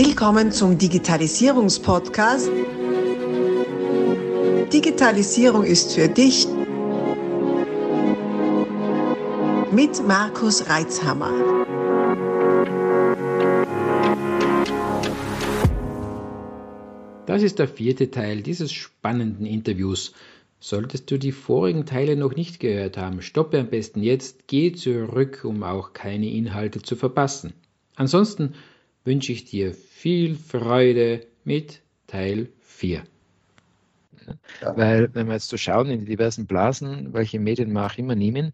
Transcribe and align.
Willkommen 0.00 0.52
zum 0.52 0.78
Digitalisierungspodcast. 0.78 2.52
Digitalisierung 4.72 5.64
ist 5.64 5.92
für 5.94 6.06
dich 6.06 6.46
mit 9.72 10.06
Markus 10.06 10.68
Reitzhammer. 10.68 11.32
Das 17.26 17.42
ist 17.42 17.58
der 17.58 17.66
vierte 17.66 18.12
Teil 18.12 18.42
dieses 18.42 18.70
spannenden 18.70 19.46
Interviews. 19.46 20.12
Solltest 20.60 21.10
du 21.10 21.18
die 21.18 21.32
vorigen 21.32 21.86
Teile 21.86 22.14
noch 22.14 22.36
nicht 22.36 22.60
gehört 22.60 22.96
haben, 22.96 23.20
stoppe 23.20 23.58
am 23.58 23.66
besten 23.66 24.04
jetzt, 24.04 24.46
geh 24.46 24.70
zurück, 24.70 25.40
um 25.42 25.64
auch 25.64 25.92
keine 25.92 26.30
Inhalte 26.30 26.82
zu 26.82 26.94
verpassen. 26.94 27.52
Ansonsten 27.96 28.54
wünsche 29.08 29.32
ich 29.32 29.46
dir 29.46 29.72
viel 29.72 30.36
Freude 30.36 31.26
mit 31.44 31.80
Teil 32.06 32.50
4. 32.60 33.02
Ja. 34.60 34.76
Weil, 34.76 35.08
wenn 35.14 35.26
wir 35.28 35.34
jetzt 35.34 35.48
so 35.48 35.56
schauen 35.56 35.88
in 35.88 36.00
die 36.00 36.04
diversen 36.04 36.46
Blasen, 36.46 37.14
welche 37.14 37.40
Medien 37.40 37.72
wir 37.72 37.86
auch 37.86 37.96
immer 37.96 38.14
nehmen, 38.14 38.52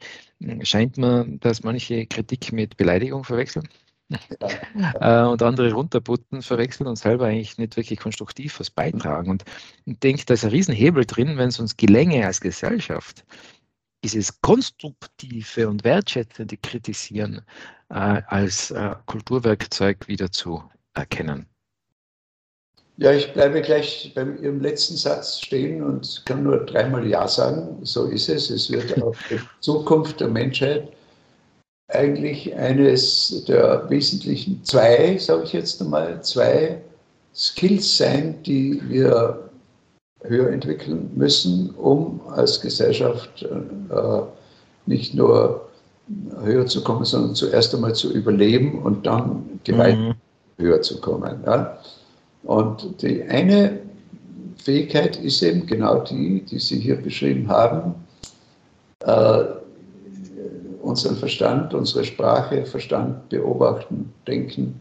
scheint 0.62 0.96
mir, 0.96 1.26
dass 1.40 1.64
manche 1.64 2.06
Kritik 2.06 2.52
mit 2.52 2.76
Beleidigung 2.76 3.24
verwechseln. 3.24 3.68
Ja. 4.08 4.18
Äh, 5.00 5.26
und 5.26 5.42
andere 5.42 5.72
runterputten, 5.72 6.42
verwechseln 6.42 6.86
und 6.86 6.96
selber 6.96 7.26
eigentlich 7.26 7.58
nicht 7.58 7.76
wirklich 7.76 7.98
konstruktiv 7.98 8.60
was 8.60 8.70
beitragen. 8.70 9.30
Und 9.30 9.44
ich 9.86 9.98
denke, 9.98 10.24
da 10.26 10.34
ist 10.34 10.44
ein 10.44 10.50
Riesenhebel 10.50 11.04
drin, 11.04 11.36
wenn 11.36 11.48
es 11.48 11.58
uns 11.58 11.76
gelänge 11.76 12.24
als 12.24 12.40
Gesellschaft, 12.40 13.24
dieses 14.04 14.40
konstruktive 14.42 15.66
und 15.66 15.82
wertschätzende 15.82 16.58
Kritisieren 16.58 17.40
äh, 17.88 18.20
als 18.28 18.70
äh, 18.70 18.94
Kulturwerkzeug 19.06 20.06
wieder 20.06 20.30
zu 20.30 20.62
erkennen. 20.92 21.46
Ja, 22.98 23.12
ich 23.12 23.32
bleibe 23.32 23.60
gleich 23.62 24.12
beim 24.14 24.40
Ihrem 24.40 24.60
letzten 24.60 24.96
Satz 24.96 25.40
stehen 25.40 25.82
und 25.82 26.22
kann 26.26 26.44
nur 26.44 26.64
dreimal 26.66 27.04
Ja 27.08 27.26
sagen. 27.26 27.78
So 27.82 28.04
ist 28.04 28.28
es. 28.28 28.50
Es 28.50 28.70
wird 28.70 29.02
auch 29.02 29.16
die 29.30 29.40
Zukunft 29.60 30.20
der 30.20 30.28
Menschheit 30.28 30.92
eigentlich 31.88 32.54
eines 32.54 33.44
der 33.46 33.88
wesentlichen 33.88 34.62
zwei, 34.64 35.16
sage 35.18 35.44
ich 35.44 35.52
jetzt 35.54 35.80
einmal, 35.80 36.22
zwei 36.22 36.80
Skills 37.34 37.96
sein, 37.96 38.42
die 38.42 38.80
wir 38.88 39.43
höher 40.26 40.50
entwickeln 40.50 41.10
müssen, 41.14 41.70
um 41.70 42.20
als 42.28 42.60
Gesellschaft 42.60 43.42
äh, 43.42 44.22
nicht 44.86 45.14
nur 45.14 45.68
höher 46.42 46.66
zu 46.66 46.82
kommen, 46.82 47.04
sondern 47.04 47.34
zuerst 47.34 47.74
einmal 47.74 47.94
zu 47.94 48.12
überleben 48.12 48.82
und 48.82 49.06
dann 49.06 49.60
gewalt 49.64 49.98
mhm. 49.98 50.14
höher 50.58 50.82
zu 50.82 51.00
kommen. 51.00 51.40
Ja? 51.46 51.78
Und 52.42 53.02
die 53.02 53.22
eine 53.22 53.78
Fähigkeit 54.62 55.16
ist 55.16 55.42
eben 55.42 55.66
genau 55.66 56.00
die, 56.00 56.42
die 56.42 56.58
Sie 56.58 56.78
hier 56.78 56.96
beschrieben 56.96 57.48
haben, 57.48 57.94
äh, 59.00 59.44
unseren 60.82 61.16
Verstand, 61.16 61.72
unsere 61.72 62.04
Sprache, 62.04 62.66
Verstand 62.66 63.28
beobachten, 63.30 64.12
denken, 64.26 64.78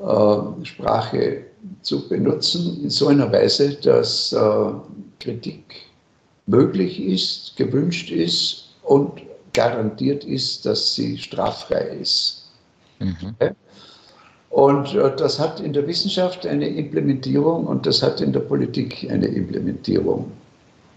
äh, 0.00 0.64
Sprache 0.64 1.42
zu 1.82 2.08
benutzen 2.08 2.80
in 2.82 2.90
so 2.90 3.08
einer 3.08 3.30
Weise, 3.32 3.74
dass 3.74 4.32
äh, 4.32 4.72
Kritik 5.20 5.74
möglich 6.46 7.00
ist, 7.00 7.56
gewünscht 7.56 8.10
ist 8.10 8.74
und 8.82 9.22
garantiert 9.52 10.24
ist, 10.24 10.66
dass 10.66 10.94
sie 10.94 11.18
straffrei 11.18 11.98
ist. 12.00 12.50
Mhm. 12.98 13.34
Und 14.50 14.94
äh, 14.94 15.16
das 15.16 15.38
hat 15.38 15.60
in 15.60 15.72
der 15.72 15.86
Wissenschaft 15.86 16.46
eine 16.46 16.68
Implementierung 16.68 17.66
und 17.66 17.86
das 17.86 18.02
hat 18.02 18.20
in 18.20 18.32
der 18.32 18.40
Politik 18.40 19.06
eine 19.10 19.26
Implementierung. 19.26 20.30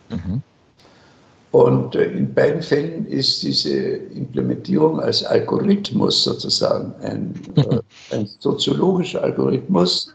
Mhm. 0.10 0.42
Und 1.52 1.96
äh, 1.96 2.04
in 2.12 2.34
beiden 2.34 2.62
Fällen 2.62 3.08
ist 3.08 3.44
diese 3.44 3.72
Implementierung 3.72 5.00
als 5.00 5.24
Algorithmus 5.24 6.24
sozusagen, 6.24 6.94
ein, 7.02 7.34
äh, 7.56 7.80
ein 8.16 8.28
soziologischer 8.40 9.24
Algorithmus, 9.24 10.14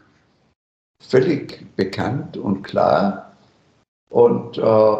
völlig 1.07 1.75
bekannt 1.75 2.37
und 2.37 2.63
klar. 2.63 3.35
Und 4.09 4.57
äh, 4.57 4.95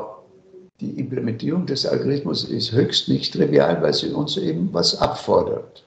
die 0.79 0.99
Implementierung 0.99 1.65
des 1.65 1.85
Algorithmus 1.85 2.43
ist 2.43 2.71
höchst 2.71 3.07
nicht 3.07 3.33
trivial, 3.33 3.81
weil 3.81 3.93
sie 3.93 4.09
uns 4.09 4.37
eben 4.37 4.69
was 4.73 4.99
abfordert. 4.99 5.83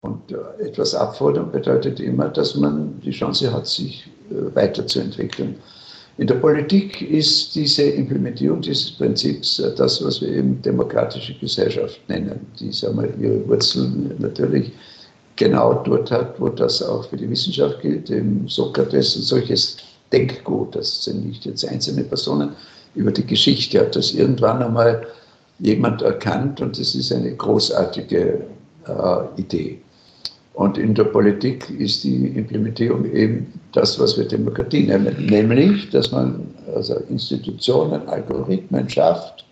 Und 0.00 0.32
äh, 0.32 0.68
etwas 0.68 0.94
abfordern 0.94 1.50
bedeutet 1.50 2.00
immer, 2.00 2.28
dass 2.28 2.54
man 2.54 3.00
die 3.00 3.10
Chance 3.10 3.52
hat, 3.52 3.66
sich 3.66 4.08
äh, 4.30 4.54
weiterzuentwickeln. 4.54 5.56
In 6.18 6.26
der 6.26 6.34
Politik 6.34 7.00
ist 7.00 7.54
diese 7.54 7.82
Implementierung 7.82 8.60
dieses 8.60 8.90
Prinzips 8.90 9.60
äh, 9.60 9.74
das, 9.76 10.04
was 10.04 10.20
wir 10.20 10.28
eben 10.28 10.60
demokratische 10.62 11.34
Gesellschaft 11.38 12.00
nennen, 12.08 12.46
die 12.58 12.72
sagen 12.72 13.00
wir, 13.00 13.14
ihre 13.18 13.48
Wurzeln 13.48 14.14
natürlich 14.18 14.72
genau 15.38 15.74
dort 15.84 16.10
hat, 16.10 16.38
wo 16.38 16.48
das 16.48 16.82
auch 16.82 17.08
für 17.08 17.16
die 17.16 17.30
Wissenschaft 17.30 17.80
gilt, 17.80 18.10
im 18.10 18.46
Sokrates 18.48 19.16
und 19.16 19.22
solches 19.22 19.78
Denkgut. 20.12 20.74
Das 20.74 21.04
sind 21.04 21.26
nicht 21.26 21.46
jetzt 21.46 21.66
einzelne 21.66 22.04
Personen. 22.04 22.50
Über 22.94 23.12
die 23.12 23.24
Geschichte 23.24 23.80
hat 23.80 23.96
das 23.96 24.12
irgendwann 24.12 24.62
einmal 24.62 25.06
jemand 25.60 26.02
erkannt 26.02 26.60
und 26.60 26.78
das 26.78 26.94
ist 26.94 27.12
eine 27.12 27.34
großartige 27.34 28.40
äh, 28.86 29.40
Idee. 29.40 29.78
Und 30.54 30.76
in 30.76 30.92
der 30.92 31.04
Politik 31.04 31.70
ist 31.78 32.02
die 32.02 32.26
Implementierung 32.26 33.04
eben 33.12 33.60
das, 33.72 33.98
was 34.00 34.18
wir 34.18 34.26
Demokratie 34.26 34.84
nennen, 34.84 35.26
nämlich, 35.26 35.88
dass 35.90 36.10
man 36.10 36.48
also 36.74 36.96
Institutionen, 37.08 38.08
Algorithmen 38.08 38.88
schafft. 38.88 39.44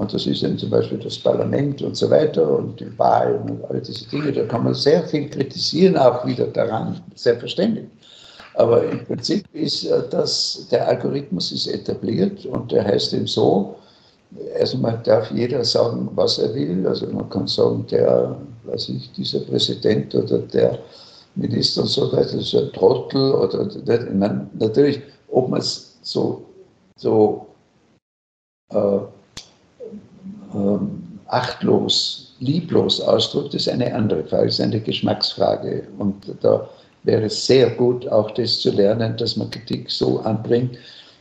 Und 0.00 0.14
das 0.14 0.26
ist 0.26 0.42
eben 0.42 0.56
zum 0.56 0.70
Beispiel 0.70 0.96
das 0.96 1.18
Parlament 1.18 1.82
und 1.82 1.94
so 1.94 2.08
weiter 2.08 2.56
und 2.56 2.80
die 2.80 2.98
Wahlen 2.98 3.42
und 3.50 3.64
all 3.66 3.82
diese 3.82 4.08
Dinge. 4.08 4.32
Da 4.32 4.46
kann 4.46 4.64
man 4.64 4.72
sehr 4.72 5.02
viel 5.02 5.28
kritisieren, 5.28 5.98
auch 5.98 6.24
wieder 6.24 6.46
daran, 6.46 7.02
selbstverständlich. 7.14 7.84
Aber 8.54 8.82
im 8.82 9.04
Prinzip 9.04 9.44
ist 9.52 9.84
äh, 9.84 10.02
das, 10.08 10.66
der 10.70 10.88
Algorithmus 10.88 11.52
ist 11.52 11.66
etabliert 11.66 12.46
und 12.46 12.72
der 12.72 12.82
heißt 12.82 13.12
eben 13.12 13.26
so, 13.26 13.76
man 14.80 15.02
darf 15.02 15.30
jeder 15.32 15.62
sagen, 15.66 16.08
was 16.14 16.38
er 16.38 16.54
will. 16.54 16.86
Also 16.86 17.06
man 17.08 17.28
kann 17.28 17.46
sagen, 17.46 17.84
der, 17.90 18.38
weiß 18.64 18.88
ich, 18.88 19.12
dieser 19.12 19.40
Präsident 19.40 20.14
oder 20.14 20.38
der 20.38 20.78
Minister 21.34 21.82
und 21.82 21.88
so 21.88 22.10
weiter 22.10 22.38
ist 22.38 22.54
ein 22.54 22.72
Trottel 22.72 23.34
oder 23.34 23.68
meine, 24.14 24.48
natürlich, 24.58 25.02
ob 25.28 25.50
man 25.50 25.60
es 25.60 25.98
so, 26.00 26.40
so 26.96 27.48
äh, 28.70 29.00
achtlos, 31.26 32.34
lieblos 32.40 33.00
ausdrückt, 33.00 33.54
ist 33.54 33.68
eine 33.68 33.94
andere 33.94 34.24
Frage, 34.24 34.48
ist 34.48 34.60
eine 34.60 34.80
Geschmacksfrage. 34.80 35.86
Und 35.98 36.34
da 36.40 36.68
wäre 37.04 37.24
es 37.24 37.46
sehr 37.46 37.70
gut, 37.70 38.08
auch 38.08 38.30
das 38.32 38.60
zu 38.60 38.70
lernen, 38.70 39.16
dass 39.16 39.36
man 39.36 39.50
Kritik 39.50 39.90
so 39.90 40.20
anbringt, 40.20 40.76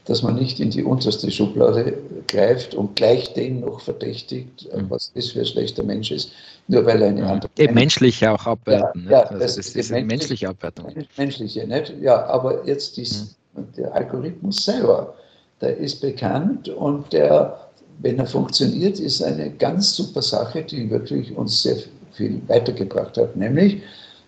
dass 0.05 0.23
man 0.23 0.35
nicht 0.35 0.59
in 0.59 0.71
die 0.71 0.83
unterste 0.83 1.29
Schublade 1.29 1.95
greift 2.27 2.73
und 2.73 2.95
gleich 2.95 3.31
den 3.33 3.59
noch 3.59 3.79
verdächtigt, 3.79 4.67
mhm. 4.73 4.89
was 4.89 5.11
das 5.13 5.29
für 5.29 5.41
ein 5.41 5.45
schlechter 5.45 5.83
Mensch 5.83 6.11
ist, 6.11 6.31
nur 6.67 6.85
weil 6.85 7.01
er 7.01 7.09
eine 7.09 7.21
ja, 7.21 7.27
andere. 7.27 7.51
Eben 7.57 7.75
menschlich 7.75 8.25
auch 8.27 8.45
abwerten. 8.45 9.05
Ja, 9.05 9.11
ja 9.11 9.19
also 9.25 9.39
das, 9.39 9.55
das 9.55 9.67
ist 9.67 9.91
eine 9.91 10.05
menschliche 10.05 10.49
Abwertung. 10.49 10.91
Menschliche, 11.15 11.67
nicht? 11.67 11.93
Ja, 12.01 12.25
aber 12.25 12.65
jetzt 12.65 12.97
ist 12.97 13.37
mhm. 13.53 13.67
der 13.77 13.93
Algorithmus 13.93 14.65
selber, 14.65 15.13
der 15.61 15.77
ist 15.77 16.01
bekannt 16.01 16.69
und 16.69 17.13
der, 17.13 17.68
wenn 17.99 18.17
er 18.17 18.25
funktioniert, 18.25 18.99
ist 18.99 19.21
eine 19.21 19.51
ganz 19.51 19.95
super 19.95 20.21
Sache, 20.21 20.63
die 20.63 20.89
wirklich 20.89 21.35
uns 21.35 21.61
sehr 21.61 21.77
viel 22.13 22.41
weitergebracht 22.47 23.17
hat, 23.17 23.35
nämlich, 23.35 23.81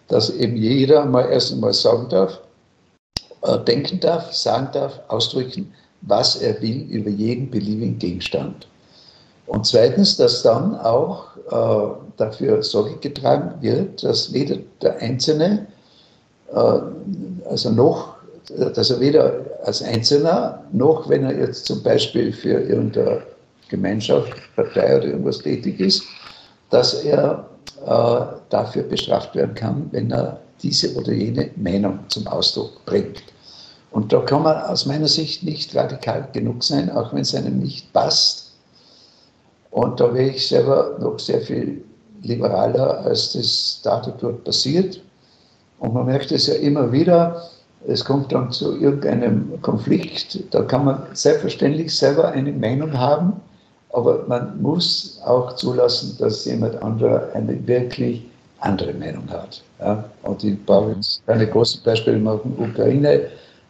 dass 0.07 0.29
eben 0.29 0.57
jeder 0.57 1.05
mal 1.05 1.29
erst 1.29 1.53
einmal 1.53 1.73
sagen 1.73 2.07
darf, 2.09 2.39
äh, 3.43 3.57
denken 3.59 3.99
darf, 3.99 4.33
sagen 4.33 4.69
darf, 4.73 4.99
ausdrücken, 5.07 5.73
was 6.01 6.35
er 6.35 6.61
will 6.61 6.81
über 6.89 7.09
jeden 7.09 7.49
beliebigen 7.49 7.97
Gegenstand. 7.97 8.67
Und 9.47 9.65
zweitens, 9.65 10.17
dass 10.17 10.43
dann 10.43 10.77
auch 10.79 11.25
äh, 11.49 11.95
dafür 12.17 12.63
Sorge 12.63 12.97
getragen 12.97 13.61
wird, 13.61 14.03
dass 14.03 14.33
weder 14.33 14.57
der 14.81 14.97
Einzelne, 14.99 15.67
äh, 16.53 16.79
also 17.49 17.69
noch, 17.69 18.15
dass 18.75 18.89
er 18.89 18.99
weder 18.99 19.45
als 19.63 19.81
Einzelner, 19.81 20.63
noch 20.71 21.07
wenn 21.07 21.23
er 21.23 21.37
jetzt 21.37 21.65
zum 21.65 21.81
Beispiel 21.83 22.33
für 22.33 22.59
irgendeine 22.59 23.21
Gemeinschaft, 23.71 24.33
Partei 24.55 24.97
oder 24.97 25.05
irgendwas 25.07 25.39
tätig 25.39 25.79
ist, 25.79 26.03
dass 26.69 26.93
er 27.03 27.49
äh, 27.85 28.25
dafür 28.49 28.83
bestraft 28.83 29.33
werden 29.33 29.55
kann, 29.55 29.89
wenn 29.91 30.11
er 30.11 30.39
diese 30.61 30.93
oder 30.95 31.11
jene 31.11 31.49
Meinung 31.55 31.99
zum 32.09 32.27
Ausdruck 32.27 32.85
bringt. 32.85 33.23
Und 33.91 34.13
da 34.13 34.21
kann 34.21 34.43
man 34.43 34.61
aus 34.61 34.85
meiner 34.85 35.07
Sicht 35.07 35.43
nicht 35.43 35.75
radikal 35.75 36.27
genug 36.31 36.63
sein, 36.63 36.89
auch 36.91 37.11
wenn 37.13 37.21
es 37.21 37.33
einem 37.33 37.59
nicht 37.59 37.91
passt. 37.91 38.51
Und 39.71 39.99
da 39.99 40.13
wäre 40.13 40.29
ich 40.29 40.47
selber 40.47 40.97
noch 40.99 41.17
sehr 41.17 41.41
viel 41.41 41.83
liberaler, 42.21 42.99
als 43.05 43.33
das 43.33 43.81
da 43.83 44.01
dort 44.19 44.43
passiert. 44.43 45.01
Und 45.79 45.93
man 45.93 46.05
merkt 46.05 46.31
es 46.31 46.47
ja 46.47 46.53
immer 46.55 46.91
wieder, 46.91 47.49
es 47.87 48.05
kommt 48.05 48.31
dann 48.31 48.51
zu 48.51 48.79
irgendeinem 48.79 49.59
Konflikt, 49.61 50.53
da 50.53 50.61
kann 50.61 50.85
man 50.85 51.07
selbstverständlich 51.13 51.95
selber 51.95 52.29
eine 52.29 52.51
Meinung 52.51 52.97
haben, 52.97 53.33
aber 53.93 54.23
man 54.27 54.61
muss 54.61 55.19
auch 55.25 55.55
zulassen, 55.55 56.15
dass 56.19 56.45
jemand 56.45 56.81
anderer 56.81 57.29
eine 57.33 57.67
wirklich 57.67 58.23
andere 58.59 58.93
Meinung 58.93 59.29
hat. 59.29 59.61
Ja? 59.79 60.03
Und 60.23 60.43
ich 60.43 60.63
brauche 60.65 60.91
jetzt 60.91 61.25
keine 61.25 61.47
großen 61.47 61.81
Beispiele 61.83 62.17
machen, 62.17 62.55
Ukraine. 62.57 63.27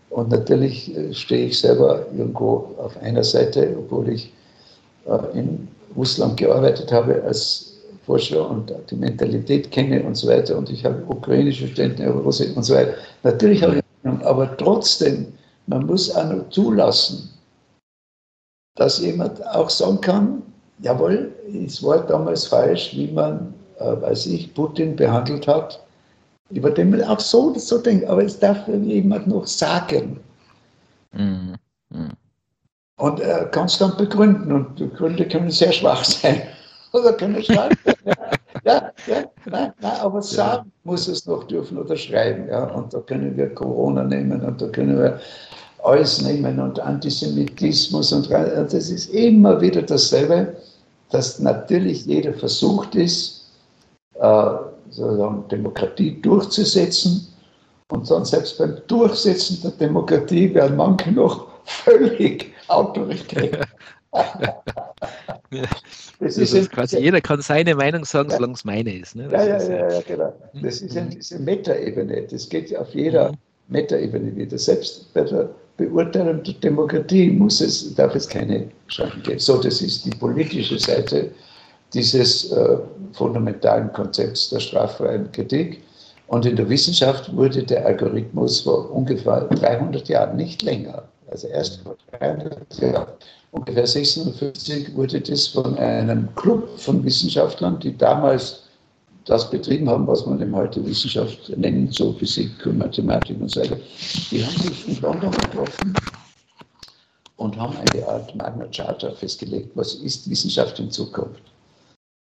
Und 0.10 0.30
natürlich 0.30 0.96
äh, 0.96 1.14
stehe 1.14 1.48
ich 1.48 1.60
selber 1.60 2.06
irgendwo 2.16 2.70
auf 2.78 3.02
einer 3.02 3.24
Seite, 3.24 3.76
obwohl 3.78 4.10
ich 4.10 4.32
äh, 5.08 5.40
in 5.40 5.68
Russland 5.96 6.38
gearbeitet 6.38 6.92
habe 6.92 7.22
als 7.24 7.74
Forscher 8.06 8.50
und 8.50 8.74
die 8.90 8.96
Mentalität 8.96 9.72
kenne 9.72 10.04
und 10.04 10.16
so 10.16 10.28
weiter. 10.28 10.58
Und 10.58 10.70
ich 10.70 10.84
habe 10.84 11.02
ukrainische 11.08 11.68
Studenten 11.68 12.08
und 12.08 12.64
so 12.64 12.74
weiter. 12.74 12.94
Natürlich 13.24 13.64
habe 13.64 13.78
ich 13.78 14.26
aber 14.26 14.58
trotzdem, 14.58 15.28
man 15.68 15.86
muss 15.86 16.14
auch 16.14 16.30
noch 16.30 16.50
zulassen, 16.50 17.30
dass 18.76 19.00
jemand 19.00 19.46
auch 19.48 19.70
sagen 19.70 20.02
kann, 20.02 20.42
jawohl, 20.80 21.32
es 21.66 21.84
war 21.84 22.06
damals 22.06 22.48
falsch, 22.48 22.92
wie 22.94 23.12
man, 23.12 23.54
äh, 23.80 24.02
weiß 24.02 24.28
ich, 24.28 24.54
Putin 24.54 24.96
behandelt 24.96 25.48
hat, 25.48 25.84
über 26.50 26.72
den 26.72 26.92
man 26.92 27.04
auch 27.04 27.20
so, 27.20 27.54
so 27.56 27.78
denkt, 27.78 28.06
aber 28.08 28.24
es 28.24 28.40
darf 28.40 28.68
jemand 28.68 29.28
noch 29.28 29.46
sagen. 29.46 30.20
Mhm. 31.14 31.56
Mhm. 31.90 32.10
Und 32.98 33.20
er 33.20 33.46
kann 33.46 33.66
es 33.66 33.78
dann 33.78 33.98
begründen 33.98 34.52
und 34.52 34.80
die 34.80 34.90
Gründe 34.90 35.28
können 35.28 35.50
sehr 35.50 35.72
schwach 35.72 36.04
sein 36.04 36.44
oder 36.94 37.14
können 37.14 37.42
stark 37.42 37.74
sein. 37.84 38.16
ja, 38.64 38.92
ja, 39.08 39.24
nein, 39.46 39.74
nein, 39.82 40.00
aber 40.02 40.22
sagen 40.22 40.66
ja. 40.68 40.72
muss 40.84 41.08
es 41.08 41.26
noch 41.26 41.46
dürfen 41.46 41.78
oder 41.78 41.96
schreiben. 41.96 42.48
Ja? 42.48 42.66
Und 42.66 42.94
da 42.94 43.00
können 43.00 43.36
wir 43.36 43.54
Corona 43.56 44.04
nehmen 44.04 44.42
und 44.42 44.62
da 44.62 44.68
können 44.68 45.00
wir 45.00 45.20
alles 45.84 46.22
nehmen 46.22 46.60
und 46.60 46.80
Antisemitismus 46.80 48.14
und 48.14 48.30
das 48.30 48.74
ist 48.74 49.14
immer 49.14 49.60
wieder 49.62 49.82
dasselbe, 49.82 50.56
dass 51.10 51.40
natürlich 51.40 52.06
jeder 52.06 52.34
versucht 52.34 52.96
ist, 52.96 53.50
äh, 54.16 54.52
sozusagen 54.90 55.48
Demokratie 55.50 56.22
durchzusetzen 56.22 57.28
und 57.90 58.10
dann 58.10 58.26
selbst 58.26 58.58
beim 58.58 58.78
Durchsetzen 58.88 59.60
der 59.62 59.72
Demokratie 59.72 60.54
werden 60.54 60.78
manche 60.78 61.12
noch 61.12 61.48
völlig 61.66 62.54
autoritär. 62.68 63.66
Das 66.20 66.38
ist, 66.38 66.54
ist 66.54 66.72
quasi, 66.72 67.00
jeder 67.00 67.20
kann 67.20 67.42
seine 67.42 67.76
Meinung 67.76 68.06
sagen, 68.06 68.30
ja. 68.30 68.38
solange 68.38 68.54
es 68.54 68.64
meine 68.64 68.96
ist. 68.96 69.16
Ne? 69.16 69.28
Ja, 69.32 69.44
ja, 69.44 69.62
ja, 69.62 69.92
ja, 69.92 70.02
genau. 70.02 70.34
Mhm. 70.54 70.64
Das 70.64 70.82
ist 70.82 70.96
in 70.96 71.10
diese 71.10 71.40
Metaebene. 71.40 72.22
Das 72.30 72.48
geht 72.48 72.76
auf 72.78 72.94
jeder 72.94 73.32
mhm. 73.32 73.38
Metaebene 73.70 74.36
wieder. 74.36 74.58
Selbst 74.58 75.14
bei 75.14 75.22
der 75.24 75.50
Beurteilung 75.86 76.44
der 76.44 76.54
Demokratie 76.56 77.32
muss 77.32 77.62
es, 77.62 77.94
darf 77.96 78.16
es 78.16 78.28
keine 78.28 78.68
Schranken 78.88 79.24
geben. 79.24 79.40
So, 79.40 79.62
das 79.62 79.82
ist 79.82 80.06
die 80.06 80.12
politische 80.12 80.78
Seite 80.78 81.32
dieses 81.94 82.52
äh, 82.52 82.78
fundamentalen 83.14 83.92
Konzepts 83.94 84.50
der 84.50 84.60
straffreien 84.60 85.32
Kritik. 85.32 85.82
Und 86.28 86.46
in 86.46 86.56
der 86.56 86.70
Wissenschaft 86.70 87.36
wurde 87.36 87.64
der 87.64 87.86
Algorithmus 87.86 88.62
vor 88.62 88.90
ungefähr 88.92 89.42
300 89.42 90.08
Jahren, 90.08 90.38
nicht 90.38 90.62
länger, 90.62 91.04
also 91.30 91.48
erst 91.48 91.82
vor 91.82 91.98
300 92.20 92.80
Jahren, 92.80 93.08
ungefähr 93.52 93.86
56 93.86 94.96
wurde 94.96 95.20
das 95.20 95.48
von 95.48 95.78
einem 95.78 96.34
Club 96.36 96.70
von 96.80 97.04
Wissenschaftlern, 97.04 97.80
die 97.80 97.98
damals 97.98 98.61
das 99.26 99.50
betrieben 99.50 99.90
haben, 99.90 100.08
was 100.08 100.26
man 100.26 100.42
eben 100.42 100.56
heute 100.56 100.86
Wissenschaft 100.86 101.50
nennt, 101.56 101.94
so 101.94 102.14
Physik 102.14 102.66
und 102.66 102.80
Mathematik 102.80 103.40
und 103.40 103.50
so 103.50 103.62
weiter. 103.62 103.78
Die 104.32 104.44
haben 104.44 104.58
sich 104.58 104.88
in 104.88 105.02
London 105.02 105.32
getroffen 105.32 105.94
und 107.38 107.58
haben 107.58 107.76
eine 107.78 108.08
Art 108.08 108.36
Magna 108.36 108.66
Charta 108.68 109.12
festgelegt, 109.12 109.72
was 109.76 109.96
ist 109.96 110.30
Wissenschaft 110.30 110.80
in 110.80 110.90
Zukunft. 110.90 111.42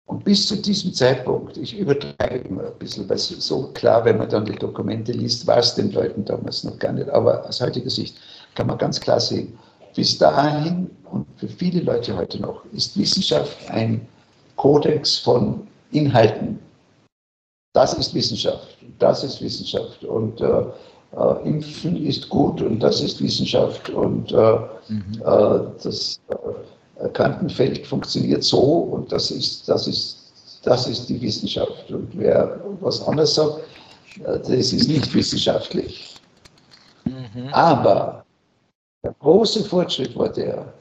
Und 0.07 0.25
bis 0.25 0.49
zu 0.49 0.57
diesem 0.57 0.93
Zeitpunkt, 0.93 1.57
ich 1.57 1.79
übertreibe 1.79 2.49
immer 2.49 2.65
ein 2.65 2.79
bisschen, 2.81 3.09
weil 3.09 3.17
es 3.17 3.29
so 3.29 3.69
klar, 3.75 4.05
wenn 4.05 4.19
man 4.19 4.29
dann 4.29 4.45
die 4.45 4.57
Dokumente 4.57 5.13
liest, 5.13 5.47
war 5.47 5.59
es 5.59 5.77
den 5.77 5.93
Leuten 5.93 6.25
damals 6.25 6.65
noch 6.65 6.77
gar 6.81 6.93
nicht. 6.93 7.09
Aber 7.11 7.47
aus 7.49 7.61
heutiger 7.61 7.91
Sicht 7.91 8.17
kann 8.57 8.67
man 8.67 8.77
ganz 8.77 8.99
klar 8.99 9.21
sehen, 9.21 9.57
bis 9.95 10.19
dahin 10.19 10.91
und 11.13 11.27
für 11.37 11.49
viele 11.49 11.83
Leute 11.83 12.17
heute 12.17 12.41
noch 12.41 12.65
ist 12.73 12.99
Wissenschaft 12.99 13.57
ein 13.71 14.07
Kodex 14.57 15.19
von 15.19 15.67
Inhalten. 15.93 16.59
Das 17.73 17.95
ist 17.95 18.15
Wissenschaft, 18.15 18.79
das 18.99 19.23
ist 19.23 19.41
Wissenschaft. 19.41 20.05
Und 20.05 20.41
äh, 20.41 20.65
äh, 21.17 21.49
Impfen 21.49 22.05
ist 22.05 22.29
gut 22.29 22.61
und 22.63 22.81
das 22.81 23.01
ist 23.01 23.23
Wissenschaft. 23.23 23.91
Und 23.91 24.33
äh, 24.33 24.59
mhm. 24.89 25.23
Äh, 25.25 25.61
das 25.83 26.21
äh, 26.29 27.09
Krankenfeld 27.11 27.87
funktioniert 27.87 28.43
so 28.43 28.61
und 28.61 29.11
das 29.13 29.31
ist, 29.31 29.69
das, 29.69 29.87
ist, 29.87 30.61
das 30.65 30.87
ist 30.87 31.09
die 31.09 31.21
Wissenschaft. 31.21 31.91
Und 31.91 32.09
wer 32.15 32.61
was 32.81 33.07
anderes 33.07 33.35
sagt, 33.35 33.61
äh, 34.25 34.39
das 34.39 34.73
ist 34.73 34.89
nicht 34.89 35.13
wissenschaftlich. 35.15 36.15
Mhm. 37.05 37.49
Aber 37.53 38.25
der 39.05 39.15
große 39.21 39.65
Fortschritt 39.65 40.17
war 40.17 40.29
der, 40.29 40.73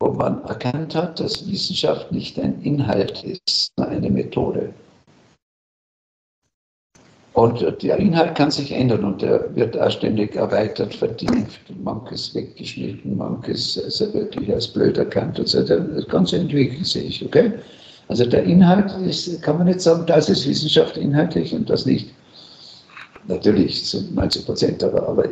wo 0.00 0.12
man 0.12 0.44
erkannt 0.44 0.94
hat, 0.94 1.20
dass 1.20 1.46
Wissenschaft 1.48 2.10
nicht 2.12 2.38
ein 2.38 2.60
Inhalt 2.62 3.24
ist, 3.24 3.72
sondern 3.76 3.96
eine 3.96 4.10
Methode. 4.10 4.72
Und 7.36 7.82
der 7.82 7.98
Inhalt 7.98 8.34
kann 8.34 8.50
sich 8.50 8.72
ändern 8.72 9.04
und 9.04 9.20
der 9.20 9.54
wird 9.54 9.78
auch 9.78 9.90
ständig 9.90 10.34
erweitert, 10.36 10.94
vertieft, 10.94 11.60
manches 11.84 12.34
weggeschnitten, 12.34 13.14
manches 13.14 13.78
also 13.84 14.14
wirklich 14.14 14.50
als 14.54 14.66
blöd 14.68 14.96
erkannt 14.96 15.38
und 15.38 15.46
so. 15.46 15.62
Das 15.62 16.08
Ganze 16.08 16.38
entwickelt 16.38 16.86
sich, 16.86 17.22
okay? 17.22 17.52
Also 18.08 18.24
der 18.24 18.44
Inhalt 18.44 18.90
ist, 19.06 19.42
kann 19.42 19.58
man 19.58 19.66
nicht 19.66 19.82
sagen, 19.82 20.04
das 20.06 20.30
ist 20.30 20.48
Wissenschaft 20.48 20.96
inhaltlich 20.96 21.54
und 21.54 21.68
das 21.68 21.84
nicht. 21.84 22.08
Natürlich 23.28 23.84
zu 23.84 24.02
90 24.14 24.46
Prozent, 24.46 24.82
aber, 24.82 25.06
aber 25.06 25.24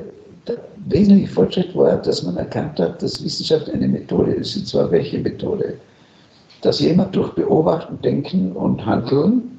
der 0.46 0.58
wesentliche 0.88 1.32
Fortschritt 1.32 1.74
war, 1.74 1.96
dass 1.96 2.22
man 2.22 2.36
erkannt 2.36 2.78
hat, 2.80 3.02
dass 3.02 3.24
Wissenschaft 3.24 3.70
eine 3.70 3.88
Methode 3.88 4.32
ist. 4.32 4.54
Und 4.58 4.68
zwar 4.68 4.90
welche 4.90 5.20
Methode? 5.20 5.78
Dass 6.60 6.80
jemand 6.80 7.16
durch 7.16 7.32
Beobachten, 7.32 7.98
Denken 8.02 8.52
und 8.52 8.84
Handeln, 8.84 9.53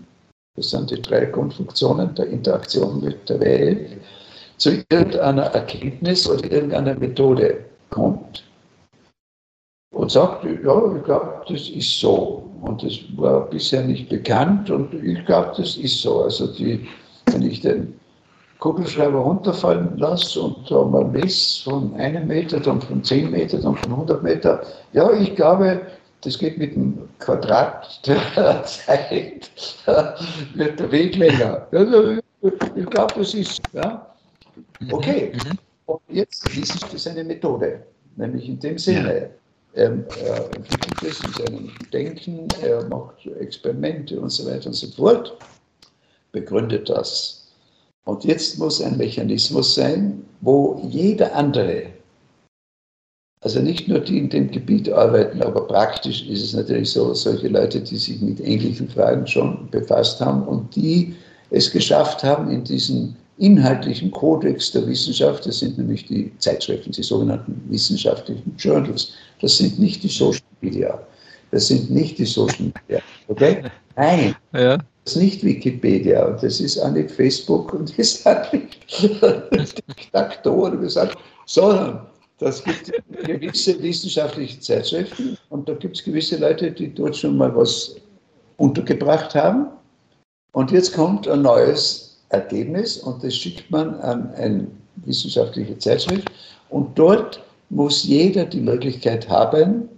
das 0.56 0.70
sind 0.70 0.92
die 0.92 1.02
drei 1.02 1.26
Grundfunktionen 1.26 2.16
der 2.16 2.28
Interaktion 2.28 3.02
mit 3.02 3.30
der 3.30 3.40
Welt, 3.40 3.98
zu 4.58 4.72
irgendeiner 4.90 5.44
Erkenntnis 5.44 6.30
oder 6.30 6.50
irgendeiner 6.50 6.96
Methode 6.96 7.66
kommt 7.90 8.44
und 9.92 10.12
sagt, 10.12 10.46
ja, 10.46 10.96
ich 10.96 11.04
glaube, 11.04 11.42
das 11.48 11.70
ist 11.70 12.00
so. 12.00 12.50
Und 12.62 12.84
das 12.84 13.00
war 13.18 13.50
bisher 13.50 13.84
nicht 13.84 14.10
bekannt 14.10 14.72
und 14.72 14.94
ich 14.94 15.24
glaube, 15.26 15.54
das 15.58 15.78
ist 15.78 16.02
so. 16.02 16.24
Also 16.24 16.48
die, 16.48 16.88
wenn 17.28 17.44
ich 17.44 17.62
den 17.62 18.00
Kugelschreiber 18.60 19.20
runterfallen 19.20 19.98
lasse 19.98 20.42
und 20.42 20.72
da 20.72 20.84
mal 20.84 21.06
messe 21.06 21.64
von 21.64 21.94
einem 21.96 22.28
Meter, 22.28 22.60
dann 22.60 22.82
von 22.82 23.04
zehn 23.04 23.30
Meter, 23.30 23.60
dann 23.60 23.76
von 23.76 23.92
100 23.92 24.24
Meter. 24.24 24.64
Ja, 24.94 25.12
ich 25.12 25.36
glaube, 25.36 25.82
das 26.26 26.38
geht 26.38 26.58
mit 26.58 26.76
dem 26.76 27.08
Quadrat 27.20 28.00
der 28.06 28.64
Zeit, 28.66 29.50
wird 30.54 30.80
der 30.80 30.92
Weg 30.92 31.16
länger. 31.16 31.68
Ich 32.76 32.86
glaube, 32.88 33.14
das 33.18 33.34
ist, 33.34 33.62
ja. 33.74 34.14
Mhm, 34.80 34.94
okay. 34.94 35.32
Mhm. 35.34 35.58
Und 35.86 36.02
jetzt 36.10 36.48
ist 36.58 36.94
das 36.94 37.08
eine 37.08 37.24
Methode, 37.24 37.84
nämlich 38.16 38.50
in 38.50 38.60
dem 38.60 38.78
Sinne, 38.78 39.30
er, 39.74 39.92
er 39.92 40.56
entwickelt 40.56 41.04
es 41.04 41.20
in 41.20 41.34
seinem 41.34 41.72
Denken, 41.94 42.48
er 42.62 42.84
macht 42.86 43.26
Experimente 43.40 44.20
und 44.20 44.30
so 44.30 44.50
weiter 44.50 44.68
und 44.68 44.74
so 44.74 44.88
fort, 44.88 45.38
begründet 46.32 46.90
das 46.90 47.46
und 48.06 48.24
jetzt 48.24 48.60
muss 48.60 48.82
ein 48.82 48.98
Mechanismus 48.98 49.76
sein, 49.76 50.24
wo 50.42 50.80
jeder 50.90 51.36
andere, 51.36 51.88
also 53.46 53.60
nicht 53.60 53.88
nur 53.88 54.00
die 54.00 54.18
in 54.18 54.28
dem 54.28 54.50
Gebiet 54.50 54.92
arbeiten, 54.92 55.44
aber 55.44 55.68
praktisch 55.68 56.28
ist 56.28 56.44
es 56.44 56.54
natürlich 56.54 56.90
so, 56.90 57.14
solche 57.14 57.48
Leute, 57.48 57.80
die 57.80 57.96
sich 57.96 58.20
mit 58.20 58.40
ähnlichen 58.40 58.90
Fragen 58.90 59.28
schon 59.28 59.70
befasst 59.70 60.20
haben 60.20 60.42
und 60.48 60.76
die 60.76 61.14
es 61.52 61.72
geschafft 61.72 62.24
haben, 62.24 62.50
in 62.50 62.64
diesen 62.64 63.16
inhaltlichen 63.38 64.10
Kodex 64.10 64.72
der 64.72 64.88
Wissenschaft, 64.88 65.46
das 65.46 65.60
sind 65.60 65.78
nämlich 65.78 66.08
die 66.08 66.32
Zeitschriften, 66.40 66.92
die 66.92 67.04
sogenannten 67.04 67.62
wissenschaftlichen 67.70 68.56
Journals, 68.58 69.12
das 69.40 69.60
sind 69.60 69.78
nicht 69.78 70.02
die 70.02 70.08
Social 70.08 70.42
Media, 70.62 71.00
das 71.52 71.68
sind 71.68 71.92
nicht 71.92 72.18
die 72.18 72.26
Social 72.26 72.72
Media, 72.88 73.00
okay? 73.28 73.62
Nein, 73.96 74.36
ja. 74.54 74.80
Das 75.04 75.18
ist 75.18 75.22
nicht 75.22 75.44
Wikipedia 75.44 76.26
und 76.26 76.42
das 76.42 76.60
ist 76.60 76.80
auch 76.80 76.90
nicht 76.90 77.12
Facebook 77.12 77.72
und 77.76 77.90
das 77.90 77.98
ist 78.00 78.26
auch 78.26 78.52
nicht 78.52 78.80
Diktator 79.88 80.58
oder 80.58 80.78
gesagt, 80.78 81.16
sondern 81.46 82.08
das 82.40 82.64
gibt 82.64 82.92
gewisse 83.24 83.82
wissenschaftliche 83.82 84.60
Zeitschriften 84.60 85.38
und 85.50 85.70
da 85.70 85.74
gibt 85.74 85.98
es 85.98 86.04
gewisse 86.04 86.38
Leute, 86.38 86.72
die 86.72 86.94
dort 86.94 87.16
schon 87.16 87.38
mal 87.38 87.56
was 87.56 87.96
untergebracht 88.58 89.34
haben. 89.36 89.68
Und 90.52 90.72
jetzt 90.72 90.94
kommt 90.94 91.28
ein 91.28 91.42
neues 91.42 92.18
Ergebnis 92.30 92.98
und 92.98 93.24
das 93.24 93.36
schickt 93.36 93.70
man 93.72 93.96
an 94.02 94.34
eine 94.34 94.68
wissenschaftliche 94.98 95.78
Zeitschrift 95.78 96.30
und 96.70 96.98
dort 96.98 97.42
muss 97.70 98.04
jeder 98.04 98.46
die 98.46 98.62
Möglichkeit 98.62 99.28
haben, 99.30 99.90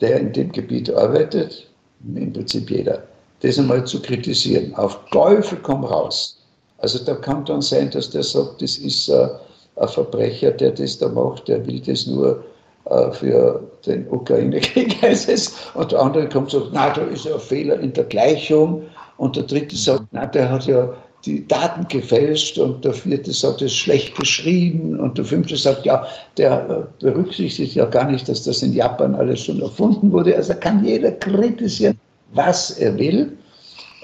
der 0.00 0.20
in 0.20 0.32
dem 0.32 0.52
Gebiet 0.52 0.90
arbeitet, 0.90 1.68
im 2.04 2.32
Prinzip 2.32 2.70
jeder, 2.70 3.02
das 3.40 3.58
einmal 3.58 3.86
zu 3.86 4.00
kritisieren. 4.00 4.74
Auf 4.74 4.98
Teufel 5.10 5.58
komm 5.62 5.84
raus. 5.84 6.38
Also 6.78 7.04
da 7.04 7.14
kann 7.14 7.44
dann 7.44 7.60
sein, 7.60 7.90
dass 7.90 8.10
der 8.10 8.22
sagt, 8.22 8.62
das 8.62 8.78
ist 8.78 9.08
äh, 9.08 9.28
ein 9.80 9.88
Verbrecher, 9.88 10.50
der 10.52 10.72
das 10.72 10.98
da 10.98 11.08
macht, 11.08 11.48
der 11.48 11.66
will 11.66 11.80
das 11.80 12.06
nur 12.06 12.44
äh, 12.84 13.10
für 13.12 13.62
den 13.86 14.06
Ukraine-Krieg. 14.08 14.96
Und 15.74 15.92
der 15.92 16.00
andere 16.00 16.28
kommt 16.28 16.54
und 16.54 16.62
sagt, 16.62 16.72
na, 16.72 16.90
da 16.90 17.02
ist 17.02 17.24
ja 17.24 17.34
ein 17.34 17.40
Fehler 17.40 17.80
in 17.80 17.92
der 17.92 18.04
Gleichung. 18.04 18.82
Und 19.16 19.36
der 19.36 19.44
dritte 19.44 19.76
sagt, 19.76 20.04
na, 20.12 20.26
der 20.26 20.50
hat 20.50 20.66
ja 20.66 20.92
die 21.26 21.46
Daten 21.46 21.86
gefälscht 21.88 22.56
und 22.56 22.82
der 22.82 22.94
vierte 22.94 23.32
sagt, 23.32 23.60
es 23.60 23.72
ist 23.72 23.76
schlecht 23.76 24.16
geschrieben 24.16 24.98
und 24.98 25.18
der 25.18 25.24
fünfte 25.26 25.54
sagt, 25.56 25.84
ja, 25.84 26.06
der 26.38 26.88
äh, 27.00 27.04
berücksichtigt 27.04 27.74
ja 27.74 27.84
gar 27.84 28.10
nicht, 28.10 28.26
dass 28.26 28.44
das 28.44 28.62
in 28.62 28.72
Japan 28.72 29.14
alles 29.14 29.44
schon 29.44 29.60
erfunden 29.60 30.10
wurde. 30.12 30.34
Also 30.34 30.54
kann 30.54 30.82
jeder 30.82 31.12
kritisieren, 31.12 31.98
was 32.32 32.70
er 32.70 32.96
will. 32.98 33.36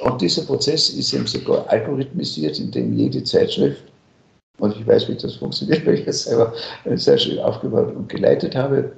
Und 0.03 0.21
dieser 0.21 0.43
Prozess 0.43 0.91
ist 0.91 1.15
eben 1.15 1.27
sogar 1.27 1.67
algorithmisiert, 1.69 2.59
indem 2.61 2.93
jede 2.93 3.25
Zeitschrift, 3.25 3.83
und 4.59 4.77
ich 4.77 4.87
weiß, 4.87 5.09
wie 5.09 5.15
das 5.15 5.35
funktioniert, 5.35 5.87
weil 5.87 5.95
ich 5.95 6.07
es 6.07 6.25
selber 6.25 6.53
eine 6.85 6.97
Zeitschrift 6.97 7.39
aufgebaut 7.39 7.95
und 7.95 8.09
geleitet 8.09 8.55
habe 8.55 8.93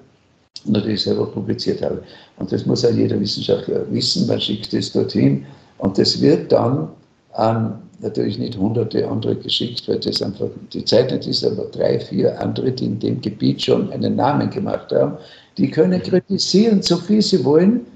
und 0.64 0.72
natürlich 0.72 1.02
selber 1.02 1.26
publiziert 1.26 1.82
habe. 1.82 2.02
Und 2.38 2.50
das 2.52 2.66
muss 2.66 2.84
auch 2.84 2.92
jeder 2.92 3.20
Wissenschaftler 3.20 3.90
wissen, 3.90 4.26
man 4.26 4.40
schickt 4.40 4.72
es 4.74 4.92
dorthin 4.92 5.46
und 5.78 5.98
das 5.98 6.20
wird 6.20 6.52
dann 6.52 6.88
an 7.32 7.82
natürlich 8.00 8.38
nicht 8.38 8.56
hunderte 8.56 9.06
andere 9.08 9.36
geschickt, 9.36 9.88
weil 9.88 9.98
das 9.98 10.22
einfach 10.22 10.48
die 10.72 10.84
Zeit 10.84 11.10
nicht 11.10 11.26
ist, 11.26 11.44
aber 11.44 11.64
drei, 11.64 11.98
vier 11.98 12.40
andere, 12.40 12.70
die 12.70 12.86
in 12.86 12.98
dem 12.98 13.20
Gebiet 13.20 13.62
schon 13.62 13.92
einen 13.92 14.16
Namen 14.16 14.50
gemacht 14.50 14.92
haben, 14.92 15.16
die 15.56 15.70
können 15.70 16.00
kritisieren, 16.02 16.82
so 16.82 16.96
viel 16.96 17.22
sie 17.22 17.44
wollen. 17.44 17.86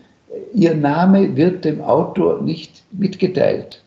Ihr 0.55 0.75
Name 0.75 1.35
wird 1.37 1.65
dem 1.65 1.81
Autor 1.83 2.43
nicht 2.43 2.83
mitgeteilt. 2.93 3.83